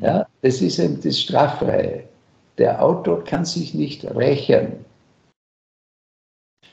Ja, 0.00 0.26
das 0.42 0.60
ist 0.60 0.78
eben 0.78 1.00
das 1.02 1.18
Straffreie. 1.18 2.04
Der 2.58 2.82
Autor 2.82 3.24
kann 3.24 3.44
sich 3.44 3.74
nicht 3.74 4.04
rächen. 4.04 4.84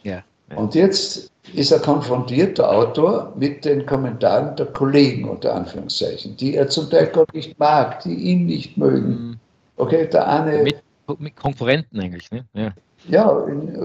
Ja, 0.03 0.23
ja. 0.49 0.57
Und 0.57 0.75
jetzt 0.75 1.31
ist 1.53 1.71
er 1.71 1.79
konfrontiert, 1.79 2.57
der 2.57 2.71
Autor, 2.71 3.33
mit 3.37 3.65
den 3.65 3.85
Kommentaren 3.85 4.55
der 4.55 4.67
Kollegen, 4.67 5.27
unter 5.27 5.55
Anführungszeichen, 5.55 6.37
die 6.37 6.55
er 6.55 6.69
zum 6.69 6.89
Teil 6.89 7.07
gar 7.07 7.25
nicht 7.33 7.57
mag, 7.59 8.01
die 8.01 8.13
ihn 8.13 8.45
nicht 8.45 8.77
mögen. 8.77 9.09
Mhm. 9.09 9.39
Okay, 9.75 10.07
der 10.07 10.27
eine. 10.27 10.63
Mit, 10.63 10.81
mit 11.19 11.35
Konkurrenten 11.35 11.99
eigentlich, 11.99 12.31
ne? 12.31 12.45
Ja, 12.53 12.73
ja 13.07 13.45
in, 13.47 13.75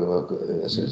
also 0.62 0.82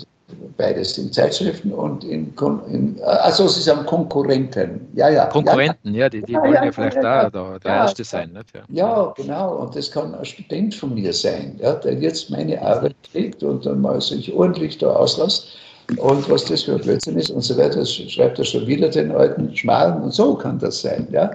beides 0.56 0.98
in 0.98 1.12
Zeitschriften 1.12 1.72
und 1.72 2.02
in, 2.04 2.32
in 2.70 3.00
also 3.04 3.46
sie 3.46 3.60
sagen 3.60 3.86
Konkurrenten. 3.86 4.88
Ja, 4.94 5.08
ja. 5.08 5.26
Konkurrenten, 5.26 5.94
ja, 5.94 6.00
ja 6.00 6.08
die, 6.08 6.22
die 6.22 6.32
ja, 6.32 6.40
wollen 6.40 6.54
ja, 6.54 6.72
vielleicht 6.72 6.96
da, 6.96 7.30
da 7.30 7.58
der 7.58 7.74
Erste 7.74 8.02
sein. 8.02 8.32
Nicht? 8.32 8.52
Ja. 8.68 9.12
genau. 9.16 9.56
Und 9.56 9.76
das 9.76 9.90
kann 9.90 10.14
ein 10.14 10.24
Student 10.24 10.74
von 10.74 10.94
mir 10.94 11.12
sein, 11.12 11.56
ja, 11.62 11.74
der 11.74 11.94
jetzt 11.94 12.30
meine 12.30 12.60
Arbeit 12.60 12.96
kriegt 13.10 13.42
und 13.42 13.66
dann 13.66 13.80
mal 13.80 14.00
sich 14.00 14.32
ordentlich 14.32 14.78
da 14.78 14.88
auslässt 14.88 15.58
und 15.98 16.28
was 16.28 16.44
das 16.44 16.64
für 16.64 16.72
ein 16.72 16.80
Blödsinn 16.80 17.16
ist 17.16 17.30
und 17.30 17.42
so 17.42 17.56
weiter. 17.56 17.80
Das 17.80 17.92
schreibt 17.92 18.38
er 18.38 18.44
schon 18.44 18.66
wieder 18.66 18.88
den 18.88 19.12
alten 19.12 19.56
Schmalen 19.56 20.02
und 20.02 20.12
so 20.12 20.34
kann 20.34 20.58
das 20.58 20.80
sein. 20.80 21.06
Ja? 21.12 21.30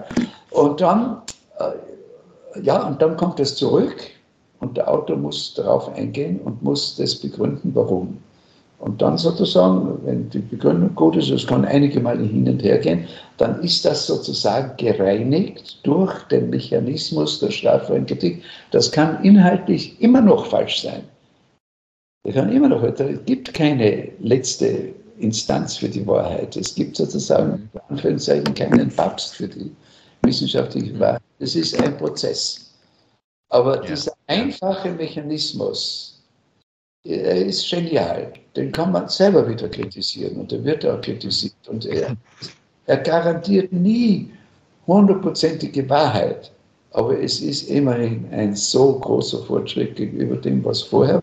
Und 0.50 0.80
dann, 0.80 1.22
äh, 1.58 2.60
ja, 2.62 2.86
und 2.86 3.00
dann 3.00 3.16
kommt 3.16 3.40
es 3.40 3.56
zurück 3.56 3.96
und 4.60 4.76
der 4.76 4.88
Autor 4.88 5.16
muss 5.16 5.54
darauf 5.54 5.94
eingehen 5.96 6.40
und 6.44 6.62
muss 6.62 6.96
das 6.96 7.16
begründen, 7.16 7.70
warum. 7.74 8.18
Und 8.82 9.00
dann 9.00 9.16
sozusagen, 9.16 10.04
wenn 10.04 10.28
die 10.30 10.40
Begründung 10.40 10.92
gut 10.96 11.14
ist, 11.14 11.30
es 11.30 11.46
kann 11.46 11.64
einige 11.64 12.00
Male 12.00 12.24
hin 12.24 12.48
und 12.48 12.64
her 12.64 12.78
gehen, 12.78 13.06
dann 13.38 13.62
ist 13.62 13.84
das 13.84 14.08
sozusagen 14.08 14.76
gereinigt 14.76 15.78
durch 15.84 16.12
den 16.24 16.50
Mechanismus 16.50 17.38
der 17.38 17.52
straffreien 17.52 18.06
Kritik. 18.06 18.42
Das 18.72 18.90
kann 18.90 19.22
inhaltlich 19.22 20.00
immer 20.00 20.20
noch 20.20 20.46
falsch 20.46 20.82
sein. 20.82 21.04
Wir 22.24 22.34
kann 22.34 22.50
immer 22.50 22.68
noch, 22.68 22.82
es 22.82 23.24
gibt 23.24 23.54
keine 23.54 24.08
letzte 24.18 24.92
Instanz 25.18 25.76
für 25.76 25.88
die 25.88 26.04
Wahrheit. 26.04 26.56
Es 26.56 26.74
gibt 26.74 26.96
sozusagen, 26.96 27.70
in 27.72 27.80
Anführungszeichen, 27.88 28.52
keinen 28.52 28.90
Papst 28.90 29.36
für 29.36 29.46
die 29.46 29.70
wissenschaftliche 30.22 30.98
Wahrheit. 30.98 31.22
Es 31.38 31.54
ist 31.54 31.80
ein 31.80 31.96
Prozess. 31.98 32.74
Aber 33.48 33.76
dieser 33.76 34.12
einfache 34.26 34.90
Mechanismus, 34.90 36.11
er 37.04 37.46
ist 37.46 37.68
genial. 37.68 38.32
Den 38.54 38.70
kann 38.72 38.92
man 38.92 39.08
selber 39.08 39.48
wieder 39.48 39.68
kritisieren 39.68 40.36
und 40.36 40.52
er 40.52 40.64
wird 40.64 40.84
auch 40.86 41.00
kritisiert. 41.00 41.54
Und 41.68 41.86
er, 41.86 42.16
er 42.86 42.96
garantiert 42.98 43.72
nie 43.72 44.30
hundertprozentige 44.86 45.88
Wahrheit. 45.88 46.50
Aber 46.92 47.18
es 47.18 47.40
ist 47.40 47.70
immerhin 47.70 48.26
ein 48.32 48.54
so 48.54 48.98
großer 48.98 49.42
Fortschritt 49.44 49.96
gegenüber 49.96 50.36
dem, 50.36 50.62
was 50.62 50.82
vorher 50.82 51.22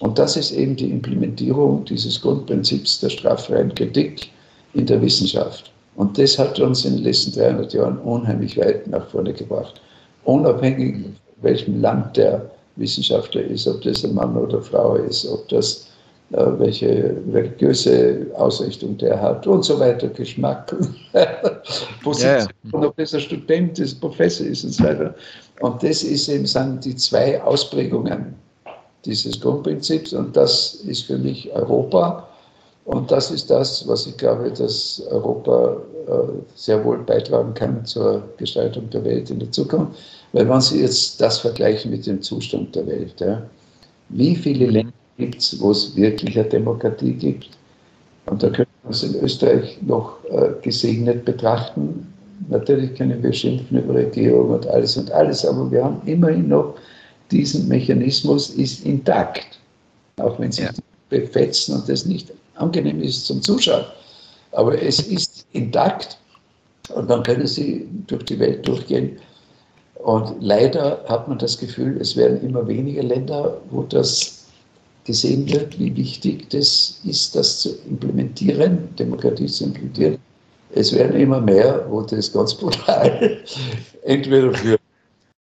und 0.00 0.18
das 0.18 0.36
ist 0.36 0.52
eben 0.52 0.76
die 0.76 0.90
Implementierung 0.90 1.84
dieses 1.84 2.20
Grundprinzips 2.20 3.00
der 3.00 3.10
straffreien 3.10 3.74
Kritik 3.74 4.30
in 4.72 4.86
der 4.86 5.00
Wissenschaft. 5.02 5.70
Und 5.94 6.18
das 6.18 6.38
hat 6.38 6.58
uns 6.58 6.84
in 6.86 6.94
den 6.94 7.04
letzten 7.04 7.32
300 7.32 7.74
Jahren 7.74 7.98
unheimlich 7.98 8.56
weit 8.56 8.86
nach 8.86 9.06
vorne 9.10 9.34
gebracht. 9.34 9.80
Unabhängig, 10.24 11.02
von 11.02 11.14
welchem 11.42 11.80
Land 11.82 12.16
der 12.16 12.50
Wissenschaftler 12.80 13.42
ist, 13.42 13.68
ob 13.68 13.82
das 13.82 14.04
ein 14.04 14.14
Mann 14.14 14.36
oder 14.36 14.60
Frau 14.60 14.96
ist, 14.96 15.28
ob 15.28 15.48
das 15.48 15.86
äh, 16.32 16.46
welche 16.58 17.16
religiöse 17.32 18.26
Ausrichtung 18.36 18.96
der 18.98 19.20
hat 19.20 19.46
und 19.46 19.64
so 19.64 19.78
weiter, 19.78 20.08
Geschmack, 20.08 20.74
Position, 22.04 22.48
ja. 22.72 22.82
ob 22.82 22.96
das 22.96 23.14
ein 23.14 23.20
Student 23.20 23.78
ist, 23.78 24.00
Professor 24.00 24.46
ist 24.46 24.64
und 24.64 24.72
so 24.72 24.84
weiter. 24.84 25.14
Und 25.60 25.82
das 25.82 26.02
ist 26.02 26.28
eben, 26.28 26.46
sind 26.46 26.84
die 26.84 26.94
zwei 26.94 27.42
Ausprägungen 27.42 28.34
dieses 29.04 29.40
Grundprinzips 29.40 30.12
und 30.12 30.36
das 30.36 30.74
ist 30.86 31.02
für 31.02 31.18
mich 31.18 31.50
Europa 31.52 32.28
und 32.84 33.10
das 33.10 33.30
ist 33.30 33.50
das, 33.50 33.86
was 33.86 34.06
ich 34.06 34.16
glaube, 34.16 34.50
dass 34.50 35.02
Europa 35.10 35.76
äh, 36.08 36.12
sehr 36.54 36.84
wohl 36.84 36.98
beitragen 36.98 37.54
kann 37.54 37.84
zur 37.84 38.22
Gestaltung 38.36 38.88
der 38.90 39.04
Welt 39.04 39.30
in 39.30 39.38
der 39.38 39.50
Zukunft. 39.50 39.98
Weil 40.32 40.48
wenn 40.48 40.60
Sie 40.60 40.80
jetzt 40.80 41.20
das 41.20 41.38
vergleichen 41.38 41.90
mit 41.90 42.06
dem 42.06 42.22
Zustand 42.22 42.74
der 42.76 42.86
Welt, 42.86 43.14
ja, 43.20 43.42
wie 44.10 44.36
viele 44.36 44.66
mhm. 44.66 44.72
Länder 44.72 44.92
gibt 45.18 45.40
es, 45.40 45.60
wo 45.60 45.70
es 45.70 45.94
wirklich 45.96 46.38
eine 46.38 46.48
Demokratie 46.48 47.12
gibt? 47.12 47.50
Und 48.26 48.42
da 48.42 48.48
können 48.50 48.68
wir 48.82 48.88
uns 48.88 49.02
in 49.02 49.14
Österreich 49.16 49.78
noch 49.82 50.18
äh, 50.30 50.50
gesegnet 50.62 51.24
betrachten. 51.24 52.06
Natürlich 52.48 52.94
können 52.94 53.22
wir 53.22 53.32
schimpfen 53.32 53.78
über 53.78 53.94
Regierung 53.94 54.50
und 54.50 54.66
alles 54.68 54.96
und 54.96 55.10
alles, 55.10 55.44
aber 55.44 55.70
wir 55.70 55.84
haben 55.84 56.00
immerhin 56.06 56.48
noch 56.48 56.74
diesen 57.30 57.68
Mechanismus 57.68 58.50
ist 58.50 58.84
intakt. 58.84 59.58
Auch 60.16 60.38
wenn 60.38 60.52
sie 60.52 60.62
ja. 60.62 60.70
befetzen 61.08 61.76
und 61.76 61.88
das 61.88 62.06
nicht 62.06 62.32
angenehm 62.56 63.00
ist 63.02 63.26
zum 63.26 63.42
Zuschauen. 63.42 63.84
Aber 64.52 64.80
es 64.80 65.00
ist 65.00 65.46
intakt 65.52 66.18
und 66.94 67.08
dann 67.08 67.22
können 67.22 67.46
sie 67.46 67.86
durch 68.06 68.24
die 68.24 68.38
Welt 68.38 68.66
durchgehen. 68.66 69.18
Und 70.02 70.34
leider 70.40 71.04
hat 71.08 71.28
man 71.28 71.38
das 71.38 71.58
Gefühl, 71.58 71.98
es 72.00 72.16
werden 72.16 72.42
immer 72.42 72.66
weniger 72.66 73.02
Länder, 73.02 73.60
wo 73.70 73.82
das 73.82 74.46
gesehen 75.04 75.48
wird, 75.50 75.78
wie 75.78 75.94
wichtig 75.96 76.48
das 76.50 77.00
ist, 77.04 77.34
das 77.34 77.60
zu 77.60 77.70
implementieren, 77.88 78.94
Demokratie 78.96 79.46
zu 79.46 79.64
implementieren. 79.64 80.18
Es 80.72 80.94
werden 80.94 81.18
immer 81.18 81.40
mehr, 81.40 81.84
wo 81.88 82.02
das 82.02 82.32
ganz 82.32 82.54
brutal 82.54 83.38
entweder 84.04 84.54
für, 84.54 84.78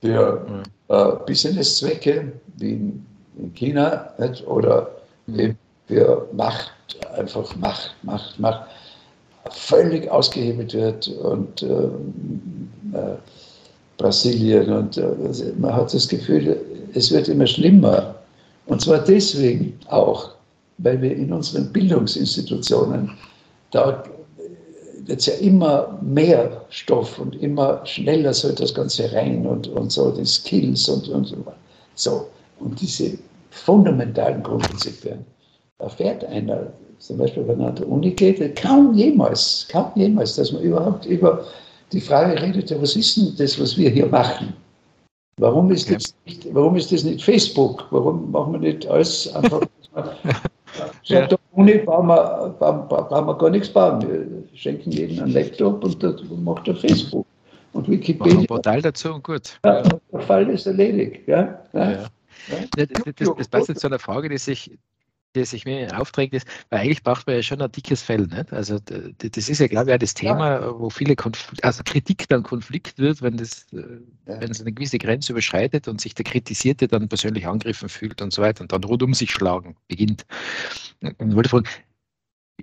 für 0.00 0.62
äh, 0.88 1.12
Businesszwecke 1.26 2.32
wie 2.58 2.72
in, 2.72 3.06
in 3.38 3.54
China 3.54 4.12
nicht? 4.18 4.46
oder 4.46 4.90
mhm. 5.26 5.40
eben 5.40 5.58
für 5.88 6.28
Macht, 6.32 6.70
einfach 7.16 7.54
Macht, 7.56 7.94
Macht, 8.02 8.38
Macht, 8.38 8.68
völlig 9.50 10.10
ausgehebelt 10.10 10.74
wird 10.74 11.08
und 11.08 11.62
äh, 11.62 11.66
äh, 12.96 13.16
Brasilien 13.98 14.72
und 14.72 14.96
äh, 14.98 15.06
man 15.58 15.74
hat 15.74 15.92
das 15.92 16.08
Gefühl, 16.08 16.58
es 16.94 17.10
wird 17.10 17.28
immer 17.28 17.46
schlimmer. 17.46 18.14
Und 18.66 18.80
zwar 18.80 18.98
deswegen 18.98 19.78
auch, 19.88 20.30
weil 20.78 21.00
wir 21.00 21.16
in 21.16 21.32
unseren 21.32 21.72
Bildungsinstitutionen 21.72 23.12
da 23.70 24.02
jetzt 25.06 25.26
ja 25.26 25.34
immer 25.34 25.98
mehr 26.02 26.64
Stoff 26.70 27.18
und 27.18 27.40
immer 27.40 27.84
schneller 27.86 28.34
soll 28.34 28.52
das 28.52 28.74
Ganze 28.74 29.12
rein 29.12 29.46
und, 29.46 29.68
und 29.68 29.92
so, 29.92 30.10
die 30.10 30.24
Skills 30.24 30.88
und, 30.88 31.08
und 31.08 31.26
so. 31.26 31.36
so. 31.94 32.26
Und 32.58 32.80
diese 32.80 33.16
fundamentalen 33.50 34.42
Grundprinzipien, 34.42 35.24
da 35.78 35.88
fährt 35.88 36.24
einer, 36.24 36.72
zum 36.98 37.18
Beispiel 37.18 37.46
wenn 37.46 37.60
er 37.60 37.68
an 37.68 37.76
der 37.76 37.88
Uni 37.88 38.10
geht, 38.10 38.56
kaum 38.56 38.94
jemals, 38.94 39.66
kaum 39.70 39.92
jemals, 39.94 40.36
dass 40.36 40.52
man 40.52 40.62
überhaupt 40.62 41.06
über 41.06 41.44
die 41.92 42.00
Frage 42.00 42.40
redet, 42.40 42.70
was 42.80 42.96
ist 42.96 43.16
denn 43.16 43.34
das, 43.36 43.60
was 43.60 43.76
wir 43.76 43.90
hier 43.90 44.06
machen? 44.06 44.54
Warum 45.38 45.70
ist, 45.70 45.90
das 45.90 46.14
nicht, 46.24 46.46
warum 46.54 46.76
ist 46.76 46.90
das 46.92 47.04
nicht 47.04 47.22
Facebook? 47.22 47.86
Warum 47.90 48.30
machen 48.30 48.54
wir 48.54 48.60
nicht 48.60 48.86
alles 48.86 49.32
einfach? 49.34 49.60
ja. 51.04 51.26
der 51.26 51.38
Uni 51.52 51.78
brauchen 51.78 52.08
wir, 52.08 52.54
brauchen 52.58 53.26
wir 53.26 53.34
gar 53.36 53.50
nichts 53.50 53.68
bauen. 53.68 54.00
Wir 54.00 54.58
schenken 54.58 54.90
jedem 54.92 55.22
einen 55.22 55.32
Laptop 55.32 55.84
und 55.84 56.02
das 56.02 56.22
macht 56.42 56.66
er 56.68 56.76
Facebook. 56.76 57.26
Und 57.74 57.88
Wikipedia. 57.88 58.32
Machen 58.32 58.44
ein 58.44 58.46
Portal 58.46 58.80
dazu 58.80 59.12
und 59.12 59.24
gut. 59.24 59.58
Ja, 59.64 59.82
der 59.82 60.20
Fall 60.20 60.48
ist 60.48 60.66
erledigt. 60.66 61.28
Ja? 61.28 61.62
ja. 61.74 61.90
ja. 61.90 62.08
Das, 62.74 62.86
das, 63.16 63.28
das 63.36 63.48
passt 63.48 63.68
jetzt 63.68 63.80
zu 63.80 63.88
einer 63.88 63.98
Frage, 63.98 64.30
die 64.30 64.38
sich, 64.38 64.70
die 65.36 65.44
sich 65.44 65.64
mir 65.64 65.98
aufträgt, 65.98 66.34
ist, 66.34 66.46
weil 66.70 66.80
eigentlich 66.80 67.02
braucht 67.02 67.26
man 67.26 67.36
ja 67.36 67.42
schon 67.42 67.62
ein 67.62 67.70
dickes 67.70 68.02
Fell. 68.02 68.26
Nicht? 68.26 68.52
Also 68.52 68.78
das 68.80 69.48
ist 69.48 69.58
ja, 69.58 69.66
glaube 69.66 69.90
ich, 69.90 69.94
auch 69.94 69.98
das 69.98 70.14
Thema, 70.14 70.60
ja. 70.60 70.78
wo 70.78 70.90
viele 70.90 71.16
Konfl 71.16 71.56
also 71.62 71.82
Kritik 71.84 72.28
dann 72.28 72.42
Konflikt 72.42 72.98
wird, 72.98 73.22
wenn 73.22 73.36
das, 73.36 73.66
äh, 73.72 73.78
ja. 74.26 74.40
wenn 74.40 74.50
es 74.50 74.60
eine 74.60 74.72
gewisse 74.72 74.98
Grenze 74.98 75.32
überschreitet 75.32 75.88
und 75.88 76.00
sich 76.00 76.14
der 76.14 76.24
Kritisierte 76.24 76.88
dann 76.88 77.08
persönlich 77.08 77.46
angegriffen 77.46 77.88
fühlt 77.88 78.20
und 78.22 78.32
so 78.32 78.42
weiter 78.42 78.62
und 78.62 78.72
dann 78.72 78.84
rund 78.84 79.02
um 79.02 79.14
sich 79.14 79.30
schlagen 79.30 79.76
beginnt. 79.88 80.26
Und 81.02 81.30
ich 81.30 81.36
wollte 81.36 81.48
fragen, 81.48 81.68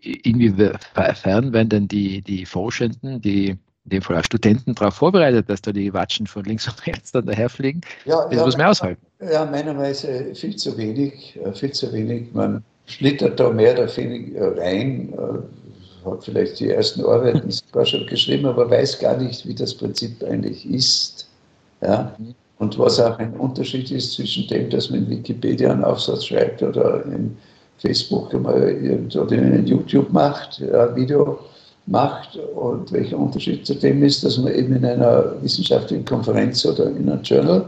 inwiefern 0.02 1.54
werden 1.54 1.70
denn 1.70 1.88
die, 1.88 2.22
die 2.22 2.46
Forschenden, 2.46 3.22
die 3.22 3.58
in 3.86 3.90
dem 3.90 4.02
Fall 4.02 4.18
auch 4.18 4.24
Studenten 4.24 4.76
darauf 4.76 4.96
vorbereitet, 4.96 5.50
dass 5.50 5.62
da 5.62 5.72
die 5.72 5.94
Watschen 5.94 6.26
von 6.26 6.44
links 6.46 6.68
und 6.68 6.88
rechts 6.88 7.12
dann 7.12 7.26
daherfliegen. 7.26 7.82
Ja, 8.06 8.26
das 8.26 8.36
ja, 8.36 8.46
muss 8.46 8.58
man 8.58 8.68
aushalten. 8.68 9.06
Ja, 9.20 9.46
meiner 9.46 9.78
Weise 9.78 10.34
viel 10.36 10.56
zu 10.56 10.78
wenig, 10.78 11.38
äh, 11.44 11.54
viel 11.54 11.72
zu 11.72 11.92
wenig. 11.92 12.34
Man 12.34 12.64
schlittert 12.86 13.40
da 13.40 13.50
mehr 13.50 13.74
oder 13.74 13.98
weniger 13.98 14.58
rein, 14.58 15.14
äh, 15.14 16.10
hat 16.10 16.24
vielleicht 16.24 16.60
die 16.60 16.70
ersten 16.70 17.06
Arbeiten 17.06 17.50
sogar 17.50 17.86
schon 17.86 18.06
geschrieben, 18.08 18.46
aber 18.46 18.70
weiß 18.70 19.00
gar 19.00 19.18
nicht, 19.18 19.46
wie 19.48 19.56
das 19.56 19.74
Prinzip 19.74 20.24
eigentlich 20.24 20.66
ist. 20.70 21.28
Ja? 21.82 22.16
Und 22.60 22.78
was 22.80 23.00
auch 23.00 23.18
ein 23.20 23.34
Unterschied 23.34 23.92
ist 23.92 24.14
zwischen 24.14 24.48
dem, 24.48 24.70
dass 24.70 24.90
man 24.90 25.00
in 25.00 25.10
Wikipedia 25.10 25.72
einen 25.72 25.84
Aufsatz 25.84 26.26
schreibt 26.26 26.62
oder 26.62 27.04
in 27.06 27.36
Facebook 27.80 28.34
oder 28.34 28.70
in 28.70 29.66
YouTube 29.66 30.12
macht, 30.12 30.62
ein 30.62 30.96
Video 30.96 31.40
macht 31.86 32.38
und 32.56 32.92
welcher 32.92 33.18
Unterschied 33.18 33.66
zu 33.66 33.76
dem 33.76 34.04
ist, 34.04 34.24
dass 34.24 34.38
man 34.38 34.54
eben 34.54 34.76
in 34.76 34.86
einer 34.86 35.34
wissenschaftlichen 35.42 36.06
Konferenz 36.06 36.66
oder 36.66 36.88
in 36.88 37.10
einem 37.10 37.22
Journal 37.24 37.66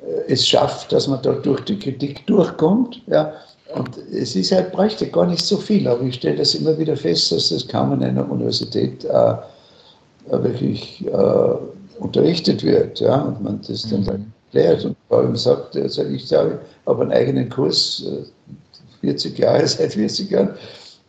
äh, 0.00 0.32
es 0.32 0.46
schafft, 0.46 0.92
dass 0.92 1.08
man 1.08 1.20
da 1.22 1.32
durch 1.32 1.60
die 1.62 1.78
Kritik 1.78 2.26
durchkommt. 2.26 3.02
Ja. 3.06 3.32
Und 3.74 3.90
es 4.12 4.36
ist 4.36 4.52
halt, 4.52 4.72
bräuchte 4.72 5.06
gar 5.08 5.26
nicht 5.26 5.44
so 5.44 5.56
viel, 5.56 5.86
aber 5.88 6.02
ich 6.02 6.16
stelle 6.16 6.36
das 6.36 6.54
immer 6.54 6.78
wieder 6.78 6.96
fest, 6.96 7.32
dass 7.32 7.48
das 7.48 7.66
kaum 7.66 7.92
an 7.92 8.02
einer 8.02 8.30
Universität 8.30 9.04
äh, 9.04 9.08
äh 9.08 10.42
wirklich 10.42 11.04
äh, 11.06 11.54
unterrichtet 11.98 12.62
wird. 12.62 13.00
Ja, 13.00 13.22
und 13.22 13.42
man 13.42 13.60
das 13.66 13.82
dann, 13.88 14.00
mhm. 14.00 14.04
dann 14.04 14.32
erklärt 14.54 14.84
und 14.84 14.96
vor 15.08 15.18
allem 15.18 15.36
sagt, 15.36 15.76
also 15.76 16.04
ich 16.04 16.26
sage, 16.26 16.60
habe 16.86 17.02
einen 17.02 17.12
eigenen 17.12 17.48
Kurs, 17.48 18.04
40 19.00 19.38
äh, 19.38 19.42
Jahre, 19.42 19.66
seit 19.66 19.92
40 19.92 20.30
Jahren, 20.30 20.50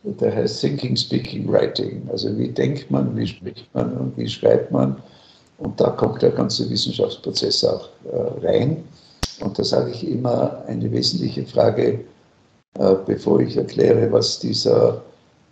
der 0.05 0.35
heißt 0.35 0.61
Thinking, 0.61 0.95
Speaking, 0.95 1.51
Writing. 1.51 2.07
Also 2.11 2.37
wie 2.37 2.49
denkt 2.49 2.89
man, 2.91 3.15
wie 3.17 3.27
spricht 3.27 3.67
man 3.73 3.95
und 3.97 4.17
wie 4.17 4.27
schreibt 4.27 4.71
man. 4.71 4.95
Und 5.57 5.79
da 5.79 5.89
kommt 5.91 6.21
der 6.21 6.31
ganze 6.31 6.69
Wissenschaftsprozess 6.69 7.63
auch 7.63 7.89
äh, 8.11 8.45
rein. 8.45 8.83
Und 9.41 9.57
da 9.57 9.63
sage 9.63 9.91
ich 9.91 10.07
immer 10.07 10.63
eine 10.67 10.91
wesentliche 10.91 11.45
Frage, 11.45 11.99
äh, 12.79 12.95
bevor 13.05 13.39
ich 13.39 13.57
erkläre, 13.57 14.11
was 14.11 14.39
dieser, 14.39 15.01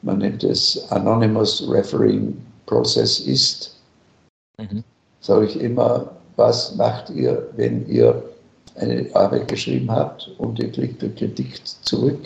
man 0.02 0.20
nennt 0.20 0.44
es 0.44 0.86
Anonymous 0.92 1.68
Refereeing 1.70 2.38
Process 2.66 3.20
ist, 3.20 3.76
mhm. 4.60 4.84
sage 5.22 5.46
ich 5.48 5.60
immer, 5.60 6.12
was 6.36 6.76
macht 6.76 7.10
ihr, 7.10 7.48
wenn 7.56 7.88
ihr 7.88 8.24
eine 8.76 9.08
Arbeit 9.14 9.48
geschrieben 9.48 9.90
habt 9.92 10.32
und 10.38 10.60
ihr 10.60 10.72
kriegt 10.72 11.04
eine 11.04 11.14
Kritik 11.14 11.62
zurück? 11.84 12.20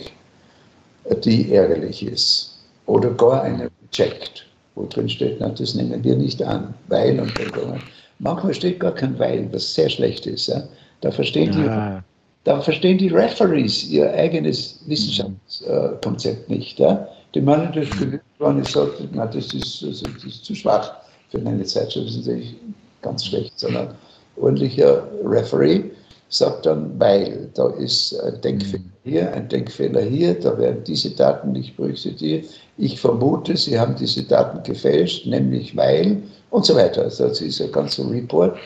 Die 1.14 1.52
ärgerlich 1.52 2.04
ist. 2.04 2.58
Oder 2.86 3.10
gar 3.10 3.42
eine 3.42 3.70
Reject, 3.92 4.46
wo 4.74 4.86
drin 4.86 5.08
steht, 5.08 5.38
na, 5.40 5.48
das 5.50 5.74
nehmen 5.74 6.02
wir 6.02 6.16
nicht 6.16 6.42
an, 6.42 6.74
weil 6.88 7.20
und 7.20 7.32
dann. 7.38 7.82
Manchmal 8.18 8.54
steht 8.54 8.80
gar 8.80 8.94
kein 8.94 9.18
Weil, 9.18 9.52
was 9.52 9.74
sehr 9.74 9.88
schlecht 9.88 10.26
ist. 10.26 10.48
Ja? 10.48 10.64
Da, 11.00 11.10
verstehen 11.10 11.52
ja. 11.52 11.98
die, 11.98 12.02
da 12.44 12.60
verstehen 12.60 12.98
die 12.98 13.08
Referees 13.08 13.84
ihr 13.84 14.12
eigenes 14.12 14.80
Wissenschaftskonzept 14.86 16.48
nicht. 16.48 16.78
Ja? 16.78 17.06
Die 17.34 17.40
meinen, 17.40 17.72
das 17.72 17.90
genügt, 17.90 18.24
wenn 18.38 18.60
ich 18.60 18.68
sage, 18.68 19.08
na, 19.12 19.26
das 19.26 19.52
ist, 19.54 19.82
das 19.82 20.02
ist 20.24 20.44
zu 20.44 20.54
schwach 20.54 20.92
für 21.30 21.38
eine 21.38 21.62
Zeitschrift, 21.64 22.08
das 22.08 22.16
ist 22.16 22.26
natürlich 22.26 22.56
ganz 23.02 23.26
schlecht, 23.26 23.52
sondern 23.58 23.94
ordentlicher 24.36 25.06
Referee 25.24 25.84
sagt 26.28 26.66
dann, 26.66 26.98
weil 26.98 27.48
da 27.54 27.68
ist 27.70 28.18
ein 28.20 28.40
Denkfehler 28.40 28.82
mhm. 28.82 29.10
hier, 29.10 29.32
ein 29.32 29.48
Denkfehler 29.48 30.02
hier, 30.02 30.38
da 30.38 30.56
werden 30.58 30.84
diese 30.84 31.10
Daten 31.10 31.52
nicht 31.52 31.76
berücksichtigt. 31.76 32.50
Ich 32.76 33.00
vermute, 33.00 33.56
Sie 33.56 33.78
haben 33.78 33.96
diese 33.96 34.22
Daten 34.22 34.62
gefälscht, 34.62 35.26
nämlich 35.26 35.76
weil 35.76 36.22
und 36.50 36.64
so 36.64 36.74
weiter. 36.74 37.02
Also 37.02 37.28
das 37.28 37.40
ist 37.40 37.60
ein 37.60 37.72
ganzer 37.72 38.08
Report, 38.10 38.56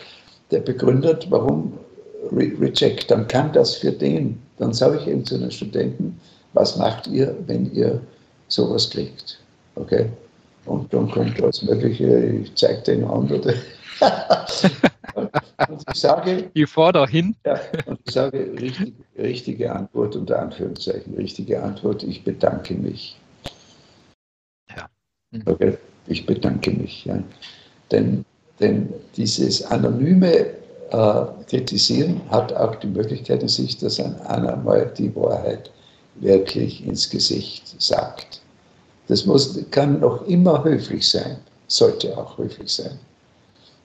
der 0.51 0.61
begründet, 0.61 1.27
warum 1.31 1.79
Re 2.33 2.53
Reject. 2.61 3.11
Dann 3.11 3.27
kann 3.29 3.53
das 3.53 3.77
für 3.77 3.93
den, 3.93 4.41
dann 4.59 4.73
sage 4.73 4.99
ich 5.01 5.07
eben 5.07 5.25
zu 5.25 5.39
den 5.39 5.51
Studenten, 5.51 6.21
was 6.53 6.77
macht 6.77 7.07
ihr, 7.07 7.35
wenn 7.47 7.73
ihr 7.73 8.01
sowas 8.49 8.91
kriegt? 8.91 9.39
Okay? 9.77 10.07
Und 10.67 10.93
dann 10.93 11.11
kommt 11.11 11.43
alles 11.43 11.63
Mögliche, 11.63 12.19
ich 12.43 12.55
zeige 12.55 12.83
den 12.83 13.05
an 13.05 13.31
oder 13.31 13.55
und 15.69 15.83
ich 15.93 16.01
sage. 16.01 16.51
Fahre 16.67 16.93
da 16.93 17.07
hin. 17.07 17.35
Ja, 17.45 17.61
und 17.87 18.01
ich 18.07 18.15
sage 18.15 18.53
richtig, 18.61 18.95
richtige 19.17 19.73
Antwort 19.73 20.17
unter 20.17 20.41
Anführungszeichen, 20.41 21.15
richtige 21.15 21.63
Antwort, 21.63 22.03
ich 22.03 22.25
bedanke 22.25 22.75
mich. 22.75 23.19
Ja. 24.77 24.89
Mhm. 25.31 25.43
Okay, 25.47 25.79
ich 26.07 26.27
bedanke 26.27 26.71
mich. 26.71 27.05
Ja. 27.05 27.23
Denn, 27.91 28.25
denn 28.61 28.93
dieses 29.17 29.65
anonyme 29.65 30.47
äh, 30.91 31.25
Kritisieren 31.49 32.21
hat 32.31 32.53
auch 32.53 32.75
die 32.77 32.87
Möglichkeit 32.87 33.43
in 33.43 33.49
sich, 33.49 33.79
dass 33.79 33.99
ein 34.01 34.21
einer 34.23 34.57
mal 34.57 34.93
die 34.97 35.15
Wahrheit 35.17 35.71
wirklich 36.17 36.87
ins 36.87 37.09
Gesicht 37.09 37.81
sagt. 37.81 38.43
Das 39.09 39.27
muss, 39.27 39.59
kann 39.71 40.01
noch 40.01 40.27
immer 40.27 40.63
höflich 40.65 41.09
sein, 41.09 41.39
sollte 41.67 42.17
auch 42.17 42.39
höflich 42.39 42.71
sein. 42.71 42.99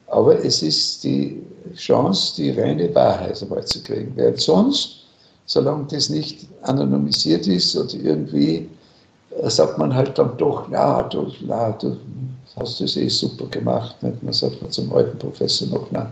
Aber 0.08 0.44
es 0.44 0.62
ist 0.62 1.04
die 1.04 1.44
Chance, 1.76 2.36
die 2.38 2.52
reine 2.52 2.94
Wahrheit 2.96 3.42
dabei 3.42 3.62
zu 3.62 3.84
kriegen. 3.84 4.14
Während 4.16 4.40
sonst, 4.40 5.04
solange 5.46 5.86
das 5.92 6.10
nicht 6.10 6.48
anonymisiert 6.62 7.48
ist 7.48 7.76
oder 7.76 7.94
irgendwie, 7.94 8.70
äh, 9.42 9.50
sagt 9.50 9.78
man 9.78 9.94
halt 9.94 10.18
dann 10.18 10.38
doch, 10.38 10.70
ja, 10.72 11.04
du, 11.04 11.32
na, 11.42 11.72
du 11.72 11.98
hast 12.56 12.80
das 12.80 12.96
eh 12.96 13.10
super 13.10 13.46
gemacht. 13.48 14.02
Nicht? 14.02 14.24
Man 14.24 14.34
sagt 14.34 14.62
man 14.62 14.72
zum 14.72 14.92
alten 14.94 15.18
Professor 15.18 15.68
noch, 15.68 15.88
na, 15.92 16.12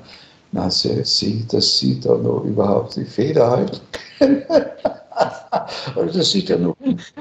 na 0.51 0.69
sie, 0.69 1.45
dass 1.49 1.79
sie 1.79 1.99
da 1.99 2.15
noch 2.15 2.43
überhaupt 2.43 2.95
die 2.95 3.05
Feder 3.05 3.49
halten 3.49 3.79
also 5.95 6.13
dass 6.17 6.31
sie 6.31 6.43
da 6.43 6.57
noch 6.57 6.75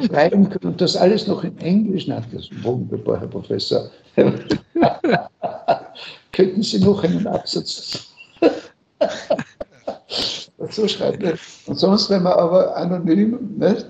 schreiben 0.07 0.49
können 0.49 0.73
und 0.73 0.81
das 0.81 0.97
alles 0.97 1.27
noch 1.27 1.45
in 1.45 1.57
Englisch. 1.59 2.07
Na, 2.07 2.23
das 2.33 2.43
ist 2.45 2.65
wunderbar, 2.65 3.21
Herr 3.21 3.29
Professor. 3.29 3.91
könnten 6.35 6.63
Sie 6.63 6.81
noch 6.81 7.03
einen 7.05 7.27
Absatz 7.27 8.07
dazu 10.59 10.89
schreiben? 10.89 11.39
Und 11.67 11.79
sonst, 11.79 12.11
wenn 12.11 12.23
man 12.23 12.35
aber 12.35 12.77
anonym 12.77 13.39
nicht, 13.57 13.87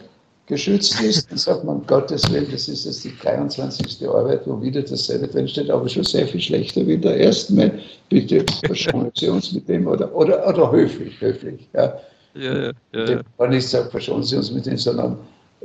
geschützt 0.46 1.00
ist, 1.00 1.30
dann 1.30 1.38
sagt 1.38 1.64
man, 1.64 1.86
Gottes 1.86 2.30
Willen, 2.30 2.50
das 2.50 2.68
ist 2.68 2.84
jetzt 2.84 3.04
die 3.04 3.16
23. 3.16 4.06
Arbeit, 4.06 4.42
wo 4.44 4.60
wieder 4.60 4.82
dasselbe 4.82 5.26
drin 5.26 5.48
steht, 5.48 5.70
aber 5.70 5.88
schon 5.88 6.04
sehr 6.04 6.26
viel 6.26 6.40
schlechter 6.40 6.86
wie 6.86 6.94
in 6.94 7.02
der 7.02 7.18
ersten. 7.18 7.56
Mal. 7.56 7.72
Bitte 8.10 8.44
verschonen 8.66 9.10
Sie 9.14 9.28
uns 9.28 9.52
mit 9.52 9.68
dem 9.68 9.86
oder, 9.86 10.14
oder, 10.14 10.46
oder 10.46 10.70
höflich, 10.70 11.18
höflich. 11.20 11.66
Ja. 11.72 11.98
Ja, 12.34 12.62
ja, 12.62 12.72
ja, 12.92 13.10
ja. 13.10 13.20
Wenn 13.38 13.52
ich 13.52 13.68
sage, 13.68 13.88
verschonen 13.90 14.24
Sie 14.24 14.36
uns 14.36 14.50
mit 14.50 14.66
dem, 14.66 14.76
sondern 14.76 15.16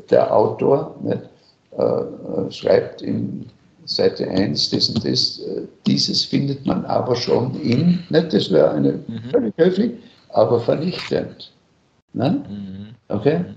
der 0.09 0.33
Autor 0.33 0.95
nicht, 1.01 1.23
äh, 1.77 1.83
äh 1.83 2.51
schreibt 2.51 3.01
in 3.01 3.49
Seite 3.89 4.29
1, 4.29 4.69
das 4.69 4.89
und 4.89 5.03
das, 5.03 5.39
äh, 5.39 5.61
dieses 5.87 6.23
findet 6.23 6.65
man 6.65 6.85
aber 6.85 7.15
schon 7.15 7.59
in, 7.59 8.03
nicht, 8.09 8.33
das 8.33 8.51
wäre 8.51 8.71
eine 8.71 8.93
mhm. 9.07 9.29
völlig 9.31 9.53
höflich, 9.57 9.91
aber 10.29 10.59
vernichtend. 10.59 11.51
Ne? 12.13 12.43
Mhm. 12.47 12.95
Okay? 13.07 13.39
Mhm. 13.39 13.55